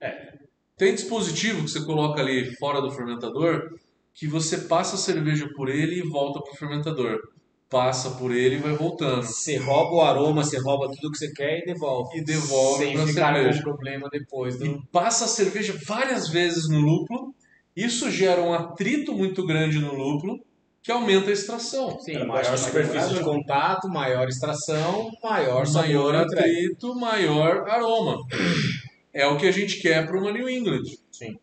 [0.00, 0.32] É.
[0.76, 3.78] Tem dispositivo que você coloca ali fora do fermentador
[4.12, 7.20] que você passa a cerveja por ele e volta pro fermentador.
[7.70, 9.22] Passa por ele e vai voltando.
[9.22, 12.18] Você rouba o aroma, você rouba tudo que você quer e devolve.
[12.18, 13.58] E devolve Sem pra ficar cerveja.
[13.58, 14.66] com problema depois do...
[14.66, 17.32] E passa a cerveja várias vezes no lúpulo.
[17.76, 20.40] Isso gera um atrito muito grande no lúpulo
[20.82, 21.98] que aumenta a extração.
[22.00, 28.16] Sim, maior baixa superfície de contato, maior extração, maior maior atrito, maior aroma.
[29.12, 30.84] É o que a gente quer para uma New England.
[31.10, 31.38] Sim.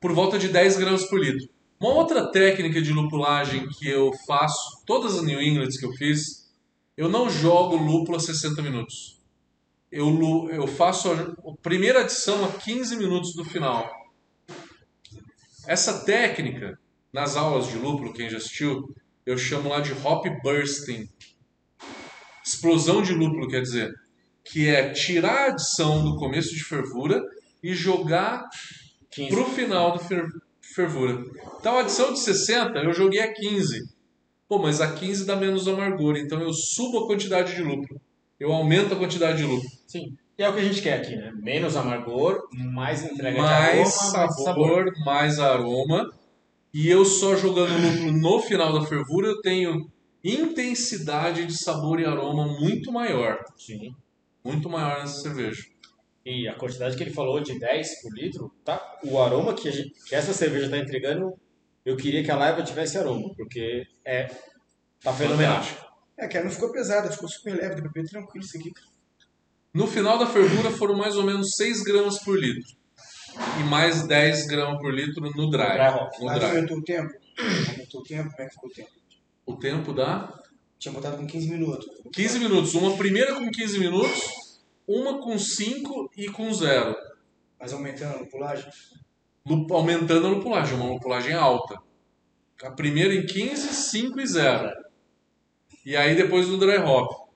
[0.00, 1.48] Por volta de 10 gramas por litro.
[1.80, 6.48] Uma outra técnica de lupulagem que eu faço, todas as New Englands que eu fiz,
[6.96, 9.20] eu não jogo lúpulo a 60 minutos.
[9.90, 13.88] Eu, eu faço a, a primeira adição a 15 minutos do final.
[15.66, 16.78] Essa técnica,
[17.18, 18.94] nas aulas de lúpulo, quem já assistiu,
[19.26, 21.08] eu chamo lá de hop bursting.
[22.46, 23.92] Explosão de lúpulo, quer dizer,
[24.44, 27.20] que é tirar a adição do começo de fervura
[27.60, 28.44] e jogar
[29.10, 29.30] 15.
[29.34, 30.28] pro final do fer-
[30.62, 31.24] fervura.
[31.58, 33.80] Então a adição de 60 eu joguei a 15.
[34.48, 38.00] Pô, mas a 15 dá menos amargor, então eu subo a quantidade de lúpulo.
[38.38, 39.68] Eu aumento a quantidade de lúpulo.
[39.88, 40.16] Sim.
[40.38, 41.32] E é o que a gente quer aqui, né?
[41.34, 44.92] Menos amargor, mais entrega mais de aroma, sabor, mais sabor.
[45.04, 46.17] mais aroma.
[46.72, 49.90] E eu só jogando lúpulo no final da fervura, eu tenho
[50.22, 53.38] intensidade de sabor e aroma muito maior.
[53.56, 53.94] Sim.
[54.44, 55.62] Muito maior nessa cerveja.
[56.24, 58.98] E a quantidade que ele falou de 10 por litro, tá?
[59.04, 61.32] O aroma que, gente- que essa cerveja está entregando,
[61.84, 64.26] eu queria que a laiva tivesse aroma, porque é
[65.02, 65.62] tá fenomenal.
[66.18, 68.70] É, cara, não ficou pesado, ficou super leve, deu pra beber tranquilo isso aqui.
[69.72, 72.76] No final da fervura foram mais ou menos 6 gramas por litro.
[73.60, 75.78] E mais 10 gramas por litro no dry.
[76.20, 76.44] No Mas dry.
[76.46, 77.12] aumentou o tempo?
[77.70, 78.30] Aumentou o tempo?
[78.30, 78.90] Como é que ficou o tempo?
[79.46, 80.32] O tempo dá
[80.78, 81.86] Tinha botado com 15 minutos.
[82.12, 82.74] 15 minutos.
[82.74, 86.94] Uma primeira com 15 minutos, uma com 5 e com 0.
[87.60, 88.70] Mas aumentando a lupulagem?
[89.46, 91.80] Lu- Aumentando a lupulagem, uma lupulagem alta.
[92.62, 94.70] A primeira em 15, 5 e 0.
[95.84, 97.28] E aí depois no dry hop.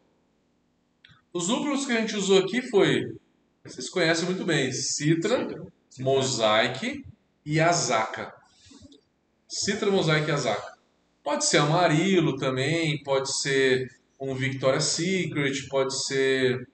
[1.33, 3.17] Os lúpulos que a gente usou aqui foi,
[3.65, 5.49] vocês conhecem muito bem, Citra,
[5.99, 7.05] Mosaic
[7.45, 8.33] e Azaka.
[9.49, 10.73] Citra, Mosaic e Azaka.
[11.23, 16.69] Pode ser Amarilo também, pode ser um Victoria's Secret, pode ser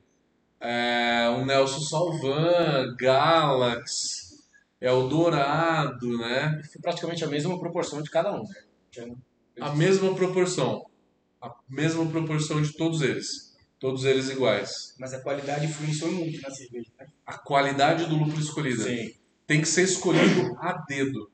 [0.60, 4.46] é, um Nelson Salvan, Galax,
[4.80, 6.62] Eldorado, né?
[6.70, 8.44] Foi praticamente a mesma proporção de cada um.
[8.44, 9.16] né?
[9.60, 10.86] A mesma proporção.
[11.40, 13.56] A mesma proporção de todos eles.
[13.78, 14.94] Todos eles iguais.
[14.98, 17.06] Mas a qualidade influenciou muito na cerveja, né?
[17.28, 18.84] A qualidade do lúpulo escolhido.
[18.84, 19.12] Sim.
[19.46, 21.30] tem que ser escolhido a dedo.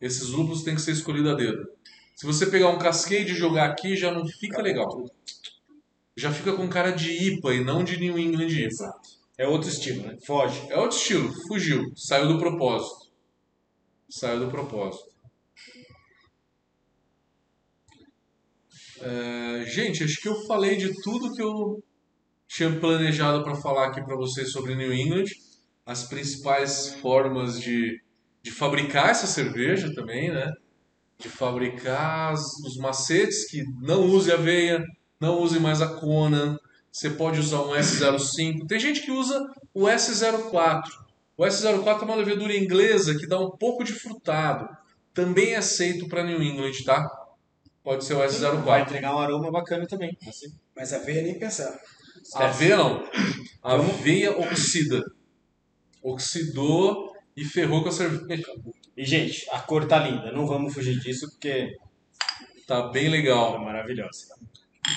[0.00, 1.68] Esses lúpulos têm que ser escolhidos a dedo.
[2.14, 5.04] Se você pegar um cascade e jogar aqui, já não fica legal.
[6.16, 8.92] Já fica com cara de IPA e não de New England IPA.
[9.36, 10.16] É outro estilo, né?
[10.24, 10.64] Foge.
[10.70, 13.10] É outro estilo, fugiu, saiu do propósito.
[14.08, 15.10] Saiu do propósito.
[19.00, 21.82] É, gente, acho que eu falei de tudo que eu
[22.48, 25.26] tinha planejado para falar aqui para vocês sobre New England,
[25.84, 28.00] as principais formas de,
[28.42, 30.52] de fabricar essa cerveja também, né?
[31.18, 34.82] De fabricar os macetes que não use aveia,
[35.20, 36.58] não use mais a Conan,
[36.90, 38.66] você pode usar um S05.
[38.66, 40.82] Tem gente que usa o S04.
[41.36, 44.68] O S04 é uma levedura inglesa que dá um pouco de frutado.
[45.12, 47.08] Também é aceito para New England, tá?
[47.84, 48.82] Pode ser o Vai S04.
[48.82, 50.16] entregar um aroma bacana também.
[50.26, 50.52] Assim.
[50.74, 51.78] Mas a veia nem pensar.
[52.34, 53.04] Aveia não.
[53.62, 55.02] Aveia oxida.
[56.02, 58.44] Oxidou e ferrou com a cerveja.
[58.96, 60.32] E, gente, a cor tá linda.
[60.32, 61.76] Não vamos fugir disso, porque
[62.68, 63.58] Tá bem legal.
[63.64, 64.26] maravilhosa.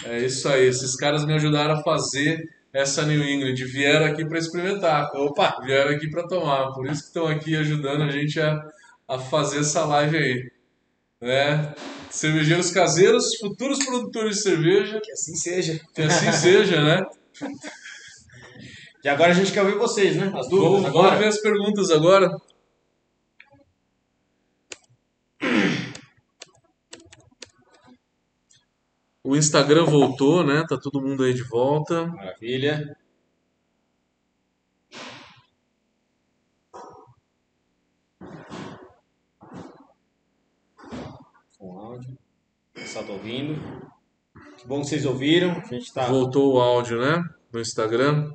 [0.03, 0.67] É isso aí.
[0.67, 2.37] Esses caras me ajudaram a fazer
[2.73, 3.55] essa New England.
[3.65, 5.09] Vieram aqui para experimentar.
[5.15, 5.57] Opa!
[5.63, 6.73] Vieram aqui para tomar.
[6.73, 8.61] Por isso que estão aqui ajudando a gente a,
[9.07, 10.51] a fazer essa live aí.
[11.21, 11.73] Né?
[12.09, 14.99] Cervejeiros caseiros, futuros produtores de cerveja.
[15.01, 15.79] Que assim seja.
[15.93, 17.05] Que assim seja, né?
[19.03, 20.31] E agora a gente quer ouvir vocês, né?
[20.35, 21.07] As dúvidas Vamos, agora.
[21.09, 22.29] vamos ver as perguntas agora.
[29.23, 30.63] O Instagram voltou, né?
[30.67, 32.05] Tá todo mundo aí de volta.
[32.07, 32.95] Maravilha.
[41.57, 42.17] Com áudio.
[42.73, 43.90] Pessoal tá ouvindo.
[44.61, 45.53] Que bom que vocês ouviram.
[45.53, 46.05] A gente tá.
[46.05, 47.23] Voltou o áudio, né?
[47.51, 48.31] No Instagram.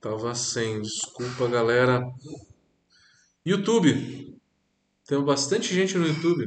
[0.00, 2.02] Tava sem, desculpa, galera.
[3.46, 4.36] YouTube.
[5.06, 6.44] Tem bastante gente no YouTube.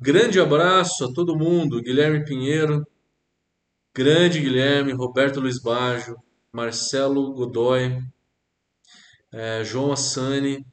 [0.00, 1.82] Grande abraço a todo mundo.
[1.82, 2.86] Guilherme Pinheiro.
[3.92, 6.16] Grande Guilherme, Roberto Luiz Baggio,
[6.52, 8.00] Marcelo Godoy,
[9.32, 10.64] eh, João Assani,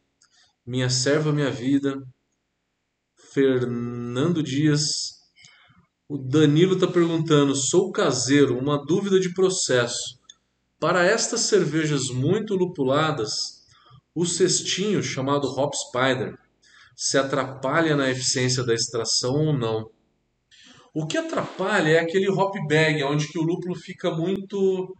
[0.63, 2.03] Minha Serva Minha Vida,
[3.33, 5.21] Fernando Dias.
[6.07, 10.19] O Danilo está perguntando: sou caseiro, uma dúvida de processo.
[10.79, 13.31] Para estas cervejas muito lupuladas,
[14.13, 16.37] o cestinho chamado Hop Spider
[16.95, 19.89] se atrapalha na eficiência da extração ou não?
[20.93, 24.93] O que atrapalha é aquele hop bag, onde que o lúpulo fica muito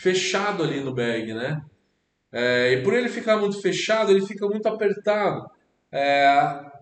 [0.00, 1.60] fechado ali no bag, né?
[2.32, 5.46] É, e por ele ficar muito fechado, ele fica muito apertado.
[5.92, 6.73] É,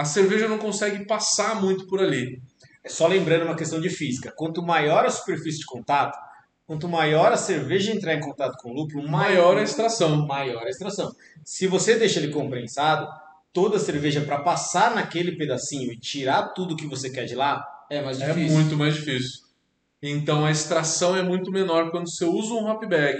[0.00, 2.40] a cerveja não consegue passar muito por ali.
[2.82, 4.32] É só lembrando uma questão de física.
[4.34, 6.16] Quanto maior a superfície de contato,
[6.66, 10.26] quanto maior a cerveja entrar em contato com o lúpulo, Maior a extração.
[10.26, 11.14] maior a extração.
[11.44, 13.06] Se você deixa ele comprensado,
[13.52, 17.62] toda a cerveja para passar naquele pedacinho e tirar tudo que você quer de lá
[17.90, 18.56] é mais É difícil.
[18.56, 19.40] muito mais difícil.
[20.02, 23.18] Então a extração é muito menor quando você usa um hop bag.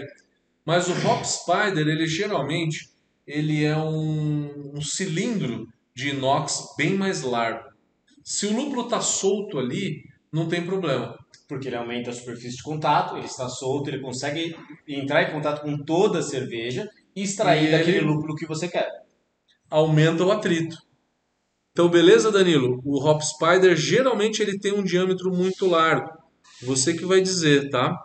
[0.65, 2.89] Mas o hop spider, ele geralmente,
[3.27, 7.69] ele é um, um cilindro de inox bem mais largo.
[8.25, 11.19] Se o lúpulo está solto ali, não tem problema.
[11.49, 15.63] Porque ele aumenta a superfície de contato, ele está solto, ele consegue entrar em contato
[15.63, 18.89] com toda a cerveja e extrair E daquele ele- lúpulo que você quer.
[19.69, 20.77] Aumenta o atrito.
[21.73, 22.81] Então, beleza, Danilo?
[22.85, 26.09] O hop spider geralmente ele tem um diâmetro muito largo.
[26.63, 27.97] Você que vai dizer, tá?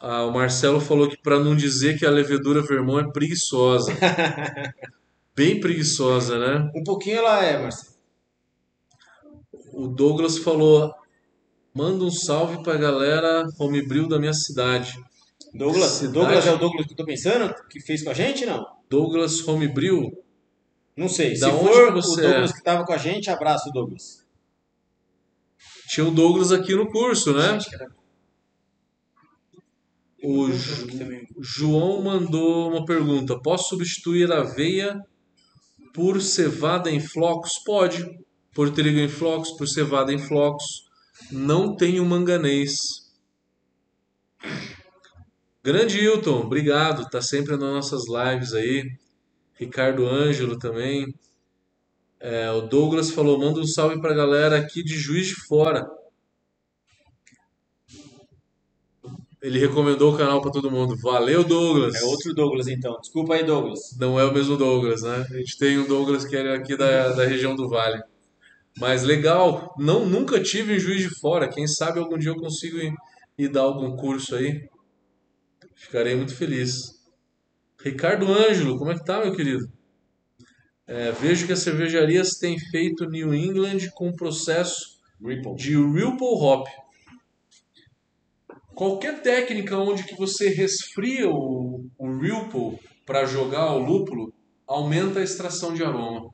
[0.00, 3.92] Ah, o Marcelo falou que para não dizer que a levedura Vermont é preguiçosa.
[5.36, 6.70] Bem preguiçosa, né?
[6.74, 7.94] Um pouquinho ela é, Marcelo.
[9.72, 10.92] O Douglas falou:
[11.74, 14.98] manda um salve pra galera homebrew da minha cidade.
[15.52, 17.54] Douglas, Cidade- Douglas é o Douglas que eu tô pensando?
[17.68, 18.64] Que fez com a gente, não?
[18.88, 20.10] Douglas Homebrew,
[20.96, 21.36] Não sei.
[21.38, 22.52] Da Se for o Douglas é?
[22.52, 24.24] que tava com a gente, abraço, Douglas.
[25.88, 27.58] tinha o Douglas aqui no curso, né?
[27.58, 27.86] Que era
[30.22, 30.86] O Ju-.
[31.40, 35.00] João mandou uma pergunta: posso substituir aveia
[35.94, 37.52] por cevada em flocos?
[37.64, 38.04] Pode.
[38.52, 40.64] Por trigo em flocos, por cevada em flocos.
[41.30, 42.74] Não tenho manganês.
[45.62, 47.08] Grande Hilton, obrigado.
[47.08, 48.84] Tá sempre nas nossas lives aí.
[49.54, 51.14] Ricardo Ângelo também.
[52.18, 55.86] É, o Douglas falou: manda um salve pra galera aqui de Juiz de Fora.
[59.42, 60.96] Ele recomendou o canal pra todo mundo.
[60.96, 61.94] Valeu, Douglas.
[61.94, 62.98] É outro Douglas, então.
[63.00, 63.96] Desculpa aí, Douglas.
[63.98, 65.26] Não é o mesmo Douglas, né?
[65.30, 68.02] A gente tem um Douglas que é aqui da, da região do Vale.
[68.78, 71.48] Mas legal, não nunca tive em Juiz de Fora.
[71.48, 72.92] Quem sabe algum dia eu consigo ir,
[73.38, 74.68] ir dar algum curso aí.
[75.74, 77.00] Ficarei muito feliz.
[77.82, 79.66] Ricardo Ângelo, como é que tá, meu querido?
[80.86, 85.54] É, vejo que as cervejarias têm feito New England com processo Ripple.
[85.54, 86.66] de Ripple Hop.
[88.80, 94.32] Qualquer técnica onde que você resfria o, o Ripple para jogar o lúpulo
[94.66, 96.30] aumenta a extração de aroma.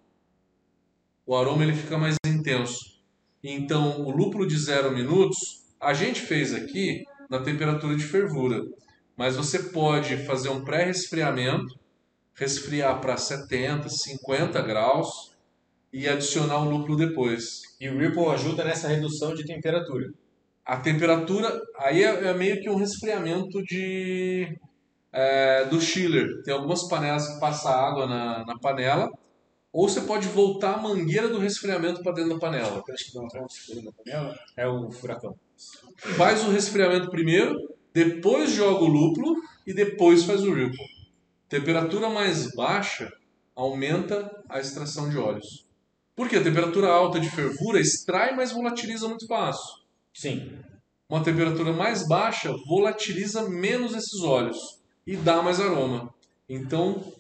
[1.27, 3.03] O aroma ele fica mais intenso.
[3.43, 5.37] Então, o lúpulo de 0 minutos,
[5.81, 8.63] a gente fez aqui na temperatura de fervura,
[9.17, 11.75] mas você pode fazer um pré-resfriamento,
[12.33, 15.33] resfriar para 70, 50 graus
[15.93, 17.63] e adicionar o lúpulo depois.
[17.81, 20.13] E o Ripple ajuda nessa redução de temperatura.
[20.67, 24.59] A temperatura aí é, é meio que um resfriamento de
[25.13, 26.43] é, do chiller.
[26.43, 29.09] Tem algumas panelas que passa água na, na panela,
[29.73, 32.83] ou você pode voltar a mangueira do resfriamento para dentro da panela.
[32.91, 34.37] Acho que dá transfer na panela.
[34.57, 35.37] É o furacão.
[36.17, 37.55] Faz o resfriamento primeiro,
[37.95, 40.85] depois joga o lúpulo e depois faz o ripple.
[41.49, 43.13] Temperatura mais baixa
[43.55, 45.65] aumenta a extração de óleos.
[46.17, 49.86] Porque a temperatura alta de fervura extrai, mas volatiliza muito fácil.
[50.17, 50.51] Sim.
[51.09, 54.57] Uma temperatura mais baixa volatiliza menos esses óleos
[55.07, 56.13] e dá mais aroma.
[56.49, 57.13] Então,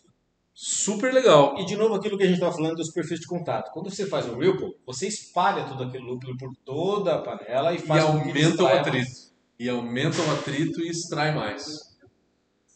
[0.54, 1.58] super legal.
[1.58, 3.70] E de novo aquilo que a gente estava falando dos perfis de contato.
[3.72, 7.76] Quando você faz um Ripple, você espalha todo aquele lúpulo por toda a panela e
[7.76, 8.96] E faz ele aumenta o atrito.
[8.96, 9.34] mais.
[9.58, 11.64] E aumenta o atrito e extrai mais.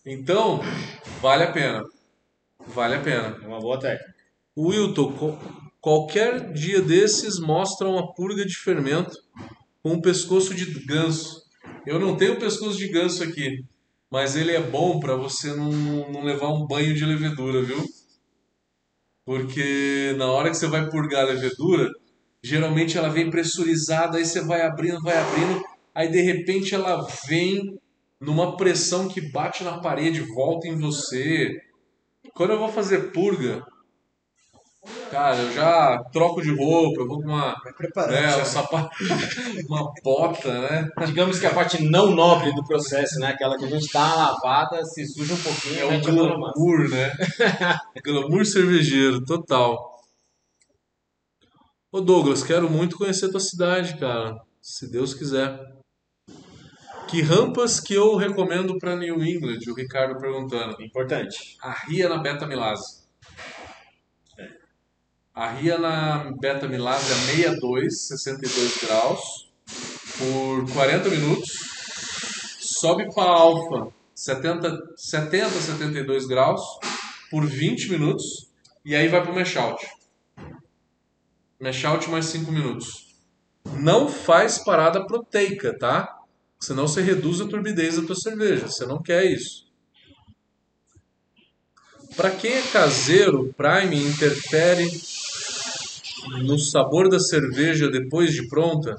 [0.05, 0.61] Então,
[1.21, 1.83] vale a pena.
[2.67, 3.39] Vale a pena.
[3.43, 4.15] É uma boa técnica.
[4.57, 5.39] Wilton,
[5.81, 9.17] qualquer dia desses mostra uma purga de fermento
[9.83, 11.43] com um pescoço de ganso.
[11.87, 13.64] Eu não tenho pescoço de ganso aqui,
[14.11, 15.71] mas ele é bom para você não,
[16.11, 17.83] não levar um banho de levedura, viu?
[19.25, 21.90] Porque na hora que você vai purgar a levedura,
[22.43, 25.62] geralmente ela vem pressurizada, aí você vai abrindo, vai abrindo,
[25.95, 27.79] aí de repente ela vem
[28.21, 31.51] numa pressão que bate na parede, volta em você.
[32.35, 33.64] Quando eu vou fazer purga,
[35.11, 37.55] Cara, eu já troco de roupa, eu vou com uma,
[38.09, 38.90] né, um sapato,
[39.69, 40.88] uma bota, né?
[41.05, 43.29] Digamos que a parte não nobre do processo, né?
[43.29, 46.88] Aquela que a gente dá uma lavada, se suja um pouquinho, É a o glamour,
[46.88, 47.12] né?
[48.03, 50.01] glamour cervejeiro, total.
[51.93, 54.40] Ô Douglas, quero muito conhecer tua cidade, cara.
[54.62, 55.59] Se Deus quiser.
[57.09, 59.59] Que rampas que eu recomendo para New England?
[59.69, 60.81] O Ricardo perguntando.
[60.81, 61.57] Importante.
[61.61, 63.01] A Ria na Beta Milase.
[65.35, 69.51] A Ria na Beta Milase é 62, 62 graus,
[70.19, 71.51] por 40 minutos.
[72.59, 76.61] Sobe para Alfa, 70, 70, 72 graus,
[77.31, 78.51] por 20 minutos.
[78.85, 79.87] E aí vai para o Meshout.
[81.61, 83.14] Meshout mais 5 minutos.
[83.78, 86.18] Não faz parada proteica, tá?
[86.59, 88.66] Senão você reduz a turbidez da tua cerveja.
[88.66, 89.70] Você não quer isso.
[92.16, 94.91] Para quem é caseiro, o Prime interfere
[96.43, 98.97] no sabor da cerveja depois de pronta?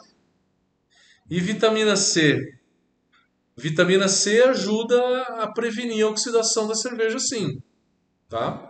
[1.30, 2.57] E vitamina C?
[3.55, 7.61] Vitamina C ajuda a prevenir a oxidação da cerveja, sim.
[8.28, 8.69] Tá?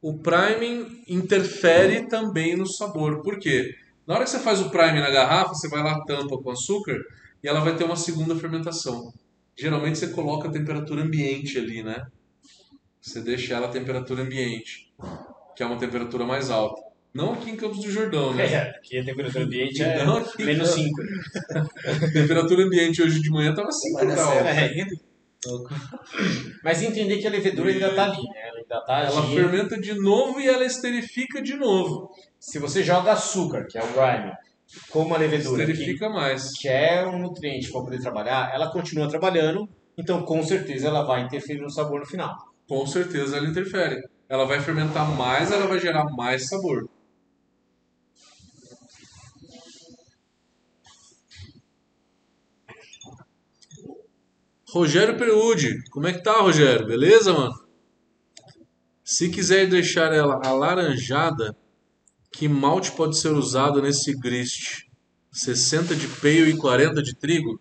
[0.00, 3.22] O priming interfere também no sabor.
[3.22, 3.74] Por quê?
[4.06, 6.96] Na hora que você faz o prime na garrafa, você vai lá, tampa com açúcar
[7.42, 9.12] e ela vai ter uma segunda fermentação.
[9.56, 12.06] Geralmente você coloca a temperatura ambiente ali, né?
[13.00, 14.92] Você deixa ela a temperatura ambiente,
[15.54, 16.82] que é uma temperatura mais alta.
[17.14, 18.44] Não aqui em Campos do Jordão, né?
[18.52, 20.74] É, aqui a temperatura ambiente é Não aqui, menos não.
[20.76, 21.02] 5.
[22.06, 24.32] A temperatura ambiente hoje de manhã tava 5 Vai dar graus.
[24.32, 25.04] certo É.
[26.62, 28.48] Mas entender que a levedura ainda tá ali, né?
[28.48, 29.34] Ela ainda tá Ela agindo.
[29.36, 32.10] fermenta de novo e ela esterifica de novo.
[32.40, 34.32] Se você joga açúcar, que é o grime,
[34.90, 36.50] com uma levedura, que, Esterifica mais.
[36.58, 41.22] que é um nutriente para poder trabalhar, ela continua trabalhando, então com certeza ela vai
[41.22, 42.34] interferir no sabor no final.
[42.66, 44.00] Com certeza ela interfere.
[44.28, 46.88] Ela vai fermentar mais, ela vai gerar mais sabor.
[54.74, 56.84] Rogério Perudi, como é que tá, Rogério?
[56.84, 57.54] Beleza, mano?
[59.04, 61.56] Se quiser deixar ela alaranjada,
[62.32, 64.88] que malte pode ser usado nesse grist?
[65.30, 67.60] 60 de peio e 40 de trigo?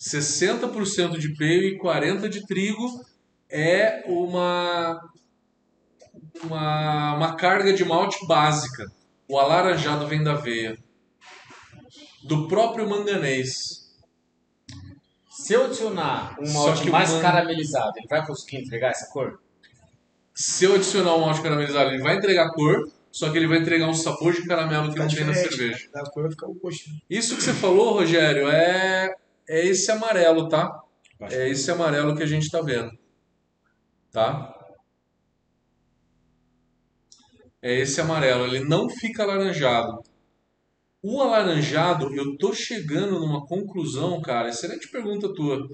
[0.00, 3.04] 60% de peio e 40 de trigo
[3.48, 5.00] é uma,
[6.42, 8.84] uma, uma carga de malte básica.
[9.28, 10.76] O alaranjado vem da aveia.
[12.24, 13.87] Do próprio manganês.
[15.40, 19.40] Se eu adicionar um malte mais man- caramelizado, ele vai conseguir entregar essa cor?
[20.34, 23.86] Se eu adicionar um malte caramelizado, ele vai entregar cor, só que ele vai entregar
[23.88, 25.86] um sabor de caramelo que Fica não tem na cerveja.
[25.86, 26.02] né?
[26.02, 27.00] Da cor fica o gostinho.
[27.08, 29.14] Isso que você falou, Rogério, é,
[29.48, 30.80] é esse amarelo, tá?
[31.30, 32.90] É esse amarelo que a gente tá vendo.
[34.12, 34.54] Tá?
[37.62, 40.02] É esse amarelo, ele não fica alaranjado.
[41.02, 44.48] O alaranjado, eu tô chegando numa conclusão, cara.
[44.48, 45.68] Excelente pergunta tua.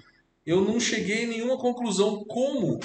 [0.44, 2.78] Eu não cheguei em nenhuma conclusão como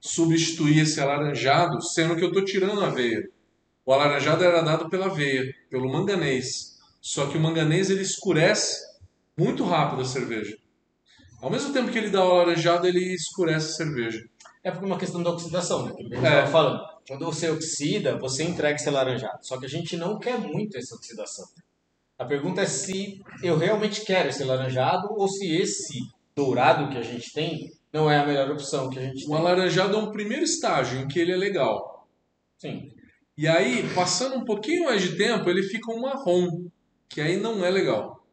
[0.00, 3.28] substituir esse alaranjado, sendo que eu tô tirando a aveia.
[3.86, 6.78] O alaranjado era dado pela aveia, pelo manganês.
[7.00, 8.86] Só que o manganês ele escurece
[9.36, 10.58] muito rápido a cerveja.
[11.40, 14.22] Ao mesmo tempo que ele dá o alaranjado, ele escurece a cerveja.
[14.62, 15.92] É por uma questão da oxidação, né?
[15.94, 16.46] Que a gente É.
[16.48, 16.82] falando.
[17.06, 19.38] Quando você oxida, você entrega esse alaranjado.
[19.40, 21.46] Só que a gente não quer muito essa oxidação.
[22.18, 25.98] A pergunta é se eu realmente quero esse alaranjado ou se esse
[26.34, 29.36] dourado que a gente tem não é a melhor opção que a gente O tem.
[29.36, 32.06] alaranjado é um primeiro estágio em que ele é legal.
[32.58, 32.90] Sim.
[33.36, 36.68] E aí, passando um pouquinho mais de tempo, ele fica um marrom,
[37.08, 38.24] que aí não é legal.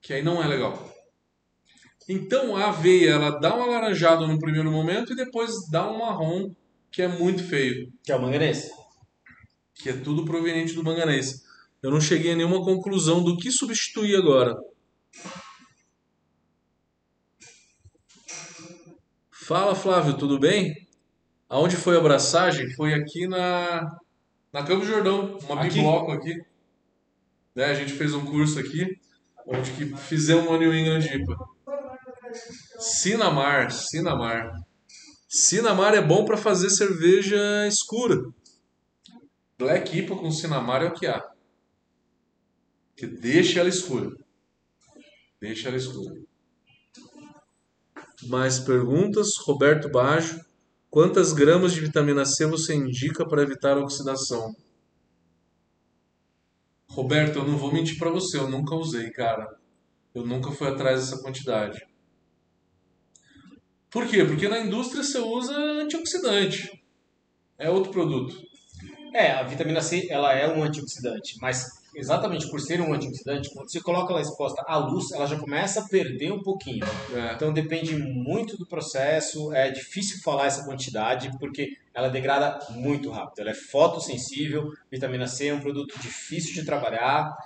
[0.00, 0.88] Que aí não é legal.
[2.08, 6.52] Então a aveia, ela dá um alaranjado no primeiro momento e depois dá um marrom,
[6.90, 7.92] que é muito feio.
[8.04, 8.70] Que é o manganês.
[9.74, 11.42] que é tudo proveniente do manganês.
[11.82, 14.54] Eu não cheguei a nenhuma conclusão do que substituir agora.
[19.30, 20.74] Fala Flávio, tudo bem?
[21.48, 22.70] Aonde foi a abraçagem?
[22.74, 23.88] Foi aqui na
[24.52, 25.74] na Campo Jordão, uma Aqui?
[25.74, 26.34] bibloco aqui.
[27.54, 28.98] Né, a gente fez um curso aqui,
[29.46, 31.36] onde que fizemos uma New England IPA.
[32.78, 34.52] Sinamar, Sinamar.
[35.28, 38.16] Sinamar é bom para fazer cerveja escura.
[39.58, 41.29] Black IPA com Sinamar é o que há.
[43.00, 44.14] Que deixa ela escura.
[45.40, 46.20] Deixa ela escura.
[48.24, 49.38] Mais perguntas?
[49.38, 50.38] Roberto Baggio.
[50.90, 54.54] Quantas gramas de vitamina C você indica para evitar a oxidação?
[56.90, 59.48] Roberto, eu não vou mentir para você, eu nunca usei, cara.
[60.14, 61.80] Eu nunca fui atrás dessa quantidade.
[63.88, 64.26] Por quê?
[64.26, 66.84] Porque na indústria você usa antioxidante.
[67.56, 68.36] É outro produto.
[69.14, 73.70] É, a vitamina C ela é um antioxidante, mas exatamente por ser um antioxidante, quando
[73.70, 76.84] você coloca ela exposta à luz, ela já começa a perder um pouquinho.
[77.14, 77.34] É.
[77.34, 83.40] Então depende muito do processo, é difícil falar essa quantidade porque ela degrada muito rápido.
[83.40, 87.36] Ela é fotossensível, vitamina C é um produto difícil de trabalhar,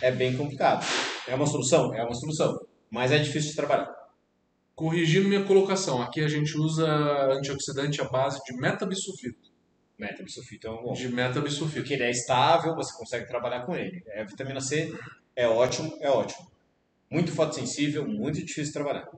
[0.00, 0.86] é bem complicado.
[1.26, 1.92] É uma solução?
[1.94, 2.58] É uma solução,
[2.90, 3.92] mas é difícil de trabalhar.
[4.74, 6.86] Corrigindo minha colocação, aqui a gente usa
[7.32, 9.53] antioxidante à base de metabisulfito.
[9.98, 10.92] Metabisulfito é um bom.
[10.92, 11.80] De metabisulfito.
[11.80, 14.02] Porque ele é estável, você consegue trabalhar com ele.
[14.08, 14.92] É, a vitamina C
[15.36, 16.50] é ótimo, é ótimo.
[17.10, 19.08] Muito fotossensível, muito difícil de trabalhar.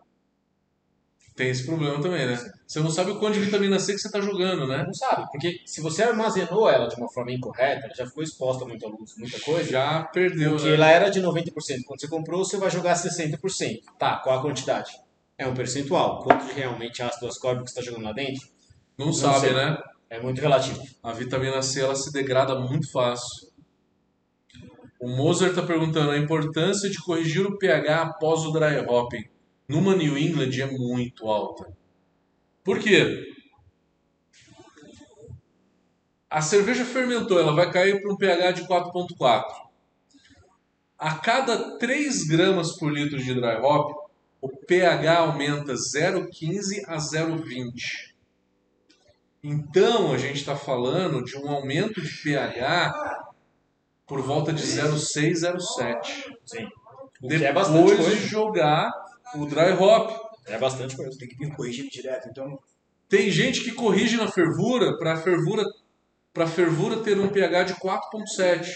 [1.34, 2.38] Tem esse problema também, né?
[2.66, 4.82] Você não sabe o quanto de vitamina C que você está jogando, né?
[4.84, 8.64] Não sabe, porque se você armazenou ela de uma forma incorreta, ela já ficou exposta
[8.64, 10.74] a muita luz, muita coisa, Já perdeu, porque né?
[10.74, 11.52] ela era de 90%.
[11.86, 13.82] Quando você comprou, você vai jogar 60%.
[13.98, 14.92] Tá, qual a quantidade?
[15.36, 16.22] É um percentual.
[16.22, 18.48] Quanto realmente ácido ascórbico você está jogando lá dentro?
[18.96, 19.52] Não sabe, sei.
[19.52, 19.76] né?
[20.16, 20.82] É muito relativo.
[21.02, 23.52] A vitamina C ela se degrada muito fácil.
[24.98, 29.28] O Mozart está perguntando a importância de corrigir o pH após o dry hopping.
[29.68, 31.70] Numa New England é muito alta.
[32.64, 33.30] Por quê?
[36.30, 39.44] A cerveja fermentou, ela vai cair para um pH de 4.4.
[40.98, 44.08] A cada 3 gramas por litro de dry hop,
[44.40, 48.05] o pH aumenta 0,15 a 0,20.
[49.48, 52.92] Então, a gente está falando de um aumento de pH
[54.04, 56.36] por volta de 0,6, 0,7.
[56.44, 56.66] Sim.
[57.22, 58.16] O que é bastante Depois coisa.
[58.16, 58.90] de jogar
[59.36, 60.10] o dry hop.
[60.46, 61.16] É bastante coisa.
[61.16, 62.58] Tem que vir corrigindo direto, então.
[63.08, 65.62] Tem gente que corrige na fervura para fervura
[66.34, 68.66] para fervura ter um pH de 4.7.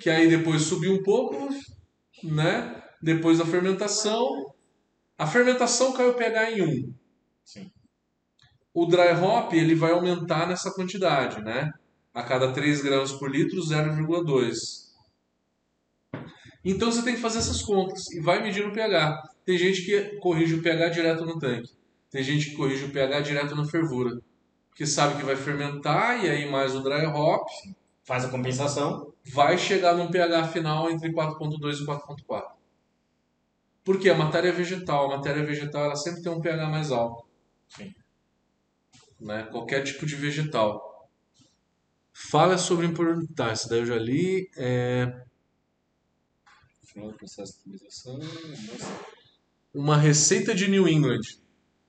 [0.00, 1.48] Que aí depois subiu um pouco,
[2.22, 2.82] né?
[3.02, 4.52] Depois da fermentação,
[5.16, 6.94] a fermentação caiu o pH em 1.
[7.42, 7.70] Sim.
[8.74, 11.72] O dry hop ele vai aumentar nessa quantidade, né?
[12.12, 14.56] A cada 3 gramas por litro, 0,2.
[16.64, 19.22] Então você tem que fazer essas contas e vai medir o pH.
[19.44, 21.70] Tem gente que corrige o pH direto no tanque.
[22.10, 24.20] Tem gente que corrige o pH direto na fervura.
[24.70, 27.46] Porque sabe que vai fermentar e aí mais o dry hop
[28.04, 29.14] Faz a compensação.
[29.32, 32.52] vai chegar num pH final entre 4.2 e 4.4.
[33.82, 37.24] Porque a matéria vegetal, a matéria vegetal ela sempre tem um pH mais alto.
[37.68, 37.94] Sim.
[39.24, 39.44] Né?
[39.44, 41.08] Qualquer tipo de vegetal.
[42.12, 43.56] Fala sobre importante.
[43.56, 44.50] Isso daí eu já li.
[44.56, 45.24] É...
[46.84, 48.18] Final do processo de utilização.
[48.18, 49.00] Nossa.
[49.72, 51.22] Uma receita de New England.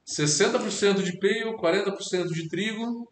[0.07, 3.11] 60% de pale, 40% de trigo.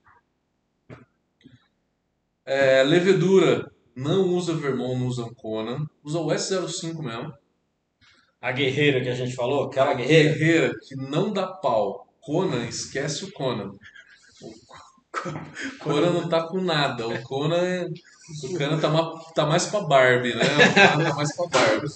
[2.46, 3.70] É, levedura.
[3.96, 5.86] Não usa Vermont, não usa Conan.
[6.04, 7.34] Usa o S05 mesmo.
[8.42, 10.34] A guerreira que a gente falou, aquela A guerreira.
[10.34, 12.08] guerreira que não dá pau.
[12.20, 13.76] Conan, esquece o Conan.
[15.16, 17.08] O Conan não tá com nada.
[17.08, 20.44] O Conan, é- o Conan tá, ma- tá mais pra Barbie, né?
[20.44, 21.88] O Conan tá mais pra Barbie.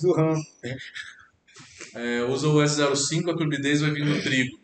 [1.96, 4.58] É, usa o S05, a turbidez vai vir no trigo.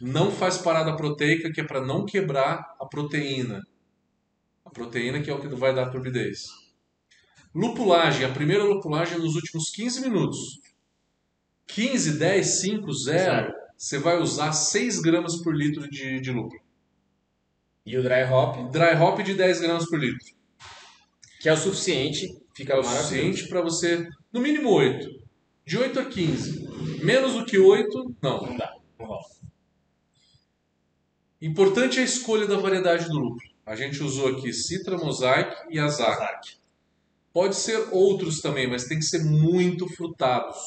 [0.00, 3.62] Não faz parada proteica, que é para não quebrar a proteína.
[4.64, 6.46] A proteína que é o que vai dar a turbidez.
[7.54, 10.60] Lupulagem, a primeira lupulagem é nos últimos 15 minutos.
[11.66, 13.52] 15, 10, 5, 0, Zero.
[13.76, 16.59] você vai usar 6 gramas por litro de, de lúpulo.
[17.90, 20.24] E o dry hop, Dry hop de 10 gramas por litro.
[21.40, 22.28] que é o suficiente.
[22.54, 25.08] Fica o suficiente para você, no mínimo 8.
[25.66, 26.68] De 8 a 15.
[27.04, 28.42] Menos do que 8, não.
[28.42, 29.24] Não dá, não rola.
[31.42, 33.50] Importante é a escolha da variedade do lúpulo.
[33.66, 36.12] A gente usou aqui Citra, Mosaic e Azar.
[36.12, 36.56] Azak.
[37.32, 40.58] Pode ser outros também, mas tem que ser muito frutados.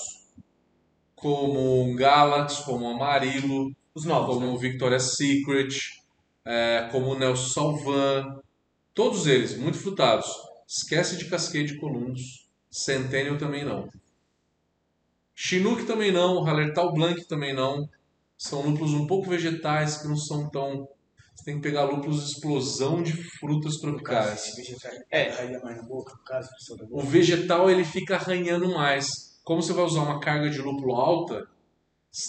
[1.16, 4.54] Como um Galax, como um Amarilo, Os novos, como né?
[4.54, 6.03] o Victoria's Secret,
[6.46, 8.39] é, como o Nelson Salvan.
[8.94, 10.28] Todos eles, muito frutados.
[10.68, 12.48] Esquece de Cascade Columbus.
[12.72, 13.88] Centennial também não.
[15.36, 16.44] Chinook também não.
[16.44, 17.88] Hallertau Blanc também não.
[18.38, 20.88] São lúpulos um pouco vegetais que não são tão.
[21.36, 24.54] Você tem que pegar lúpulos de explosão de frutas tropicais.
[25.12, 25.32] É.
[25.32, 29.08] arranha mais na boca, no caso, pessoa da O vegetal ele fica arranhando mais.
[29.44, 31.48] Como você vai usar uma carga de lúpulo alta,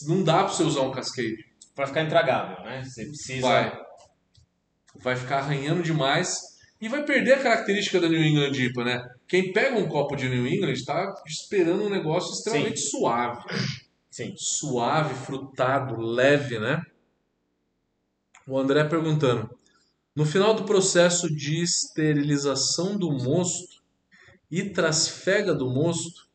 [0.06, 1.52] não dá para você usar um cascade.
[1.74, 2.82] Pra ficar intragável, né?
[2.84, 3.40] Você precisa.
[3.42, 3.83] Vai.
[4.96, 6.40] Vai ficar arranhando demais
[6.80, 9.08] e vai perder a característica da New England IPA, né?
[9.26, 13.42] Quem pega um copo de New England está esperando um negócio extremamente suave.
[14.10, 14.34] Sim.
[14.36, 16.82] Suave, frutado, leve, né?
[18.46, 19.50] O André perguntando.
[20.14, 23.82] No final do processo de esterilização do mosto
[24.50, 26.28] e trasfega do mosto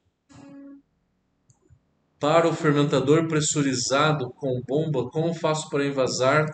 [2.20, 6.45] para o fermentador pressurizado com bomba, como faço para envasar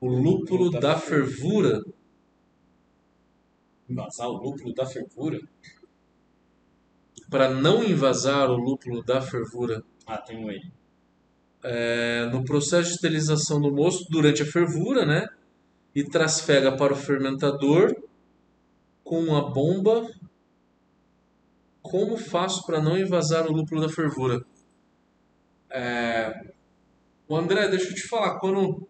[0.00, 1.82] o lúpulo da fervura?
[3.88, 5.40] Vazar o lúpulo da fervura.
[7.30, 10.72] Para não invasar o lúpulo da fervura Ah, tem um ele.
[11.62, 15.26] é, no processo de esterilização do mosto durante a fervura, né?
[15.94, 17.94] E trasfega para o fermentador
[19.02, 20.06] com uma bomba.
[21.82, 24.44] Como faço para não invasar o lúpulo da fervura?
[25.70, 26.52] É,
[27.26, 28.86] o André, deixa eu te falar, quando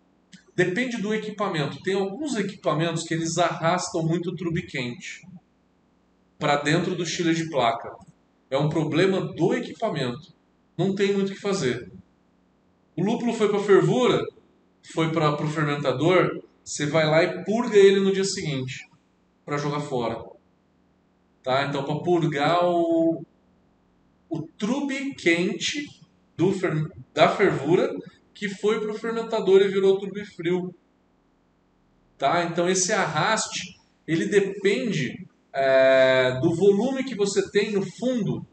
[0.59, 1.81] depende do equipamento.
[1.85, 5.25] Tem alguns equipamentos que eles arrastam muito trube quente
[6.37, 7.95] para dentro do chile de placa.
[8.51, 10.35] É um problema do equipamento.
[10.77, 11.93] Não tem muito o que fazer.
[12.97, 14.21] O lúpulo foi para fervura,
[14.93, 18.91] foi para o fermentador, você vai lá e purga ele no dia seguinte
[19.45, 20.25] para jogar fora.
[21.41, 21.67] Tá?
[21.67, 23.25] Então, para purgar o,
[24.29, 25.87] o trube quente
[26.37, 26.53] do
[27.15, 27.95] da fervura
[28.39, 30.73] que foi para o fermentador e virou trube frio.
[32.17, 32.45] Tá?
[32.45, 33.77] Então, esse arraste
[34.07, 38.47] ele depende é, do volume que você tem no fundo,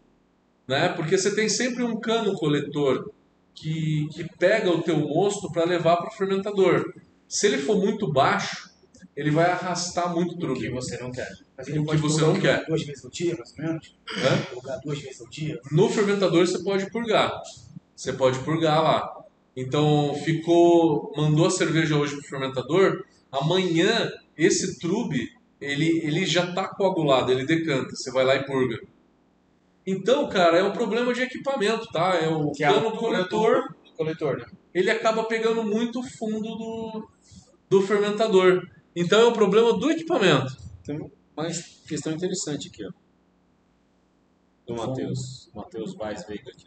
[0.67, 0.89] né?
[0.89, 3.11] porque você tem sempre um cano coletor
[3.53, 6.91] que, que pega o teu mosto para levar para o fermentador.
[7.27, 8.71] Se ele for muito baixo,
[9.15, 10.69] ele vai arrastar muito O que truque.
[10.69, 11.29] você não quer.
[11.55, 12.65] Mas o ele que pode você não quer.
[12.65, 13.95] duas vezes ao dia, mais ou menos?
[14.17, 14.41] Hã?
[14.55, 15.59] Purgar duas vezes ao dia?
[15.71, 17.31] No fermentador você pode purgar.
[17.95, 19.24] Você pode purgar lá.
[19.55, 23.05] Então ficou, mandou a cerveja hoje pro fermentador.
[23.31, 25.29] Amanhã esse trube
[25.59, 28.79] ele, ele já tá coagulado, ele decanta, você vai lá e purga.
[29.87, 32.15] Então, cara, é um problema de equipamento, tá?
[32.15, 34.45] É o Que é a cano altura coletor, coletor, né?
[34.73, 37.09] ele acaba pegando muito o fundo do,
[37.69, 38.67] do fermentador.
[38.95, 40.57] Então é um problema do equipamento.
[40.83, 41.47] Tem uma
[41.87, 42.91] questão interessante aqui, ó.
[44.67, 44.75] Do.
[44.75, 45.49] Matheus.
[45.53, 46.65] Matheus Vaz Veiga aqui.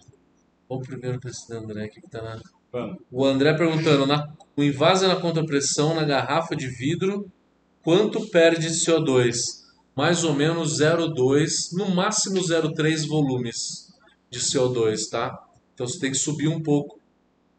[0.69, 2.41] Vamos primeiro para esse André aqui que tá na...
[2.71, 2.99] Vamos.
[3.11, 7.31] O André perguntando, na, o invasa na contrapressão na garrafa de vidro,
[7.83, 9.67] quanto perde de CO2?
[9.97, 13.93] Mais ou menos 0,2, no máximo 0,3 volumes
[14.31, 15.43] de CO2, tá?
[15.75, 17.01] Então você tem que subir um pouco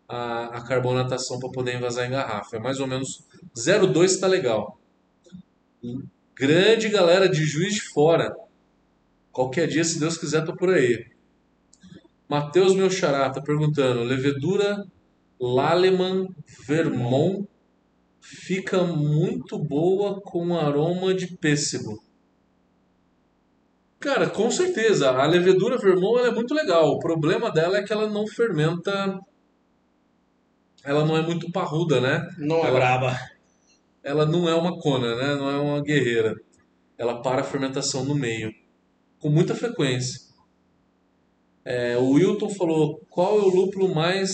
[0.07, 2.57] a, a carbonatação para poder invasar em garrafa.
[2.57, 3.24] É mais ou menos
[3.57, 4.80] 0,2 está legal.
[6.36, 8.34] Grande galera de Juiz de Fora.
[9.32, 11.07] Qualquer dia, se Deus quiser, tô por aí.
[12.28, 14.86] Matheus meu xará tá perguntando, levedura
[15.39, 16.27] Laleman
[16.67, 17.47] Vermont
[18.21, 22.03] fica muito boa com aroma de pêssego.
[23.99, 26.87] Cara, com certeza, a levedura Vermont ela é muito legal.
[26.89, 29.19] O problema dela é que ela não fermenta.
[30.83, 32.25] Ela não é muito parruda, né?
[32.37, 33.19] Não é Ela- braba.
[34.01, 35.35] Ela não é uma cona, né?
[35.35, 36.33] Não é uma guerreira.
[36.97, 38.53] Ela para a fermentação no meio,
[39.19, 40.21] com muita frequência.
[41.65, 44.31] É, o Wilton falou qual é o lúpulo mais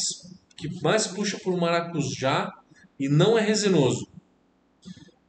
[0.56, 2.51] que mais puxa por maracujá
[2.99, 4.08] e não é resinoso.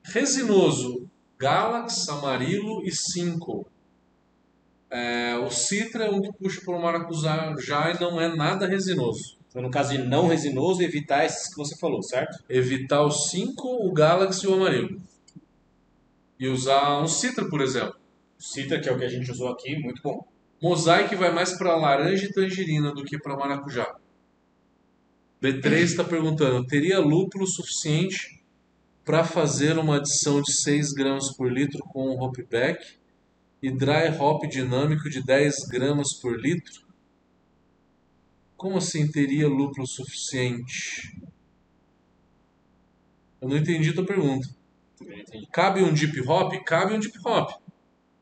[0.05, 1.09] Resinoso,
[1.39, 3.67] Galax, Amarilo e Cinco.
[4.89, 9.37] É, o Citra é um que puxa por maracujá já e não é nada resinoso.
[9.49, 12.45] Então, no caso de não resinoso, evitar esses que você falou, certo?
[12.49, 15.01] Evitar o 5, o Galaxy e o Amarilo.
[16.39, 17.97] E usar um Citra, por exemplo.
[18.39, 20.27] Citra, que é o que a gente usou aqui, muito bom.
[20.63, 23.97] Mosaic vai mais para laranja e tangerina do que para maracujá.
[25.43, 28.43] B3 está perguntando: teria lúpulo suficiente
[29.05, 32.97] para fazer uma adição de 6 gramas por litro com um hopback
[33.63, 36.87] e dry hop dinâmico de 10 gramas por litro?
[38.57, 41.21] Como assim teria lúpulo suficiente?
[43.41, 44.49] Eu não entendi a tua pergunta.
[45.53, 46.53] Cabe um deep hop?
[46.65, 47.51] Cabe um deep hop.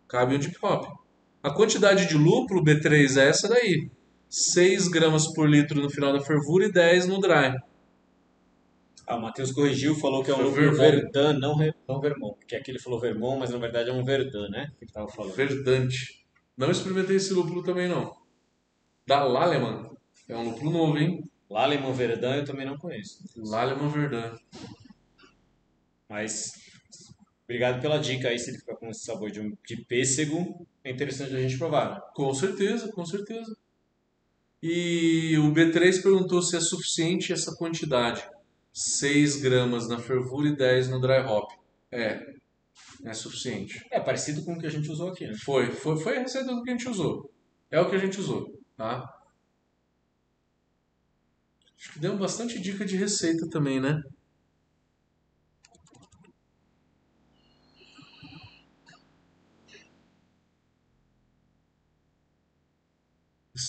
[0.09, 0.99] Cabe um deep hop.
[1.43, 3.89] A quantidade de lúpulo B3 é essa daí.
[4.35, 7.57] 6 gramas por litro no final da fervura e 10 no dry.
[9.07, 11.13] Ah, o Matheus corrigiu, falou que é um lúpulo Vermont.
[11.13, 11.57] Verdun, não,
[11.87, 12.37] não Vermont.
[12.39, 14.71] Porque aqui ele falou Vermont, mas na verdade é um Verdun, né?
[14.79, 15.35] Que tava falando.
[15.35, 16.25] Verdante.
[16.57, 18.17] Não experimentei esse lúpulo também não.
[19.07, 19.91] Da Laleman.
[20.29, 21.23] É um lúpulo novo, hein?
[21.51, 23.19] Laleman Verdun eu também não conheço.
[23.37, 24.37] Laleman Verdun.
[26.09, 26.53] Mas
[27.45, 30.91] obrigado pela dica aí, se ele ficar com esse sabor de, um- de pêssego, é
[30.91, 32.01] interessante a gente provar.
[32.15, 33.55] Com certeza, com certeza.
[34.67, 38.27] E o B3 perguntou se é suficiente essa quantidade.
[38.73, 41.51] 6 gramas na fervura e 10 no dry hop.
[41.93, 42.33] É,
[43.05, 43.87] é suficiente.
[43.91, 45.35] É parecido com o que a gente usou aqui, né?
[45.35, 47.31] Foi, foi, foi a receita do que a gente usou.
[47.71, 49.05] É o que a gente usou, tá?
[51.79, 54.03] Acho que deu bastante dica de receita também, né?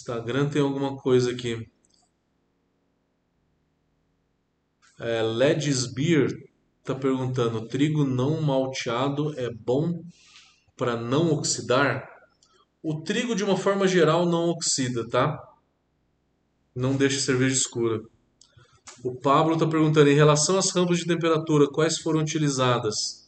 [0.06, 1.68] Instagram tem alguma coisa aqui.
[5.00, 5.24] É,
[5.96, 6.32] Beer
[6.84, 10.04] tá perguntando: trigo não malteado é bom
[10.78, 12.08] para não oxidar?
[12.84, 15.42] O trigo, de uma forma geral, não oxida, tá?
[16.76, 18.00] Não deixa cerveja escura.
[19.04, 23.26] O Pablo está perguntando, em relação às rampas de temperatura, quais foram utilizadas?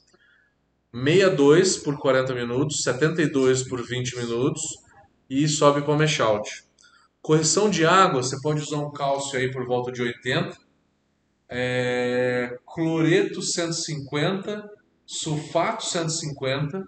[0.93, 4.61] 62 por 40 minutos, 72 por 20 minutos
[5.27, 6.66] e sobe para o mash out.
[7.27, 10.57] Correção de água, você pode usar um cálcio aí por volta de 80.
[11.49, 14.71] É, cloreto 150,
[15.05, 16.87] sulfato 150.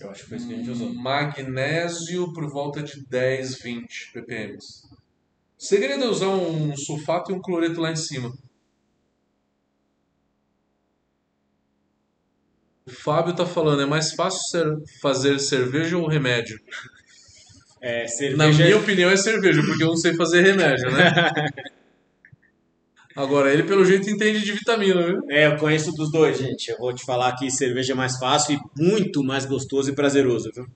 [0.00, 0.92] Eu acho que foi isso que a gente usou.
[0.92, 4.56] Magnésio por volta de 10, 20 ppm.
[4.56, 8.36] O segredo é usar um sulfato e um cloreto lá em cima.
[12.90, 16.58] O Fábio tá falando, é mais fácil ser- fazer cerveja ou remédio?
[17.80, 18.64] É, Na cerveja...
[18.64, 21.10] minha opinião é cerveja, porque eu não sei fazer remédio, né?
[23.16, 25.20] Agora, ele pelo jeito entende de vitamina, viu?
[25.30, 26.68] É, eu conheço dos dois, gente.
[26.70, 30.50] Eu vou te falar que cerveja é mais fácil e muito mais gostoso e prazeroso,
[30.54, 30.66] viu?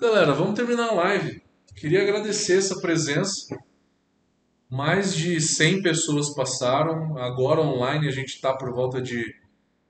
[0.00, 1.42] Galera, vamos terminar a live.
[1.76, 3.56] Queria agradecer essa presença.
[4.72, 7.18] Mais de 100 pessoas passaram.
[7.18, 9.22] Agora online a gente está por volta de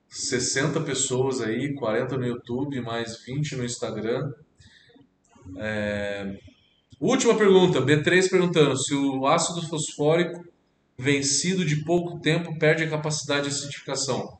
[0.09, 4.33] 60 pessoas aí, 40 no YouTube, mais 20 no Instagram.
[5.57, 6.37] É,
[6.99, 10.41] Última pergunta, B3 perguntando se o ácido fosfórico
[10.97, 14.37] vencido de pouco tempo perde a capacidade de acidificação.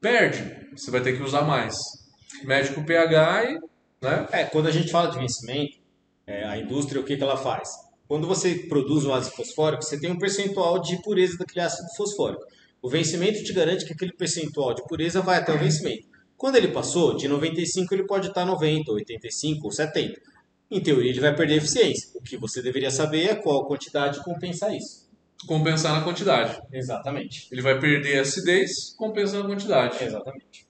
[0.00, 1.76] Perde, você vai ter que usar mais.
[2.44, 3.60] Mede com pH e.
[4.00, 4.26] Né?
[4.32, 5.76] É, quando a gente fala de vencimento,
[6.26, 7.68] é, a indústria, o que, que ela faz?
[8.08, 12.42] Quando você produz um ácido fosfórico, você tem um percentual de pureza daquele ácido fosfórico.
[12.80, 16.08] O vencimento te garante que aquele percentual de pureza vai até o vencimento.
[16.36, 20.20] Quando ele passou, de 95 ele pode estar 90, 85 ou 70.
[20.70, 22.10] Em teoria, ele vai perder eficiência.
[22.14, 25.06] O que você deveria saber é qual quantidade compensar isso.
[25.46, 26.60] Compensar na quantidade.
[26.72, 27.48] Exatamente.
[27.50, 30.02] Ele vai perder a acidez, compensando a quantidade.
[30.02, 30.66] Exatamente.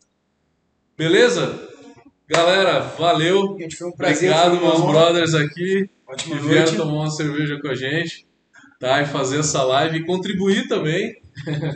[0.97, 1.69] Beleza?
[2.29, 3.57] Galera, valeu.
[3.59, 4.31] Gente, foi um prazer.
[4.31, 6.77] Obrigado, meus brothers aqui, Ótima que vieram noite.
[6.77, 8.27] tomar uma cerveja com a gente,
[8.81, 9.03] tá?
[9.03, 11.15] E fazer essa live e contribuir também,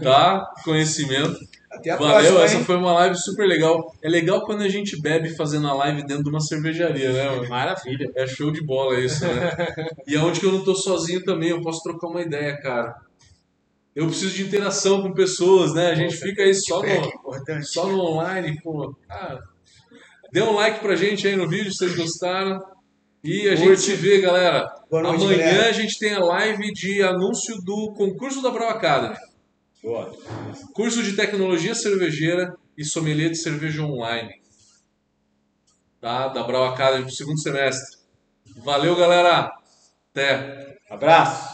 [0.03, 0.51] tá?
[0.65, 1.37] Conhecimento.
[1.71, 2.65] Até a Valeu, próxima, essa hein?
[2.65, 3.95] foi uma live super legal.
[4.03, 7.49] É legal quando a gente bebe fazendo a live dentro de uma cervejaria, né, mano?
[7.49, 8.11] Maravilha.
[8.15, 9.51] É show de bola isso, né?
[10.07, 12.95] e é onde que eu não tô sozinho também, eu posso trocar uma ideia, cara.
[13.95, 15.91] Eu preciso de interação com pessoas, né?
[15.91, 18.95] A gente fica aí só no, só no online, pô.
[19.09, 19.39] Ah,
[20.33, 22.59] dê um like pra gente aí no vídeo se vocês gostaram.
[23.25, 24.67] E a gente se vê, galera.
[24.91, 25.69] Boa noite, Amanhã galera.
[25.69, 29.17] a gente tem a live de anúncio do concurso da Brau Academy.
[29.83, 30.13] Boa.
[30.75, 34.43] Curso de tecnologia cervejeira e sommelier de cerveja online.
[36.01, 36.29] Tá?
[36.29, 37.99] Da Brau Academy pro segundo semestre.
[38.65, 39.53] Valeu, galera.
[40.11, 40.79] Até.
[40.91, 41.52] Abraço.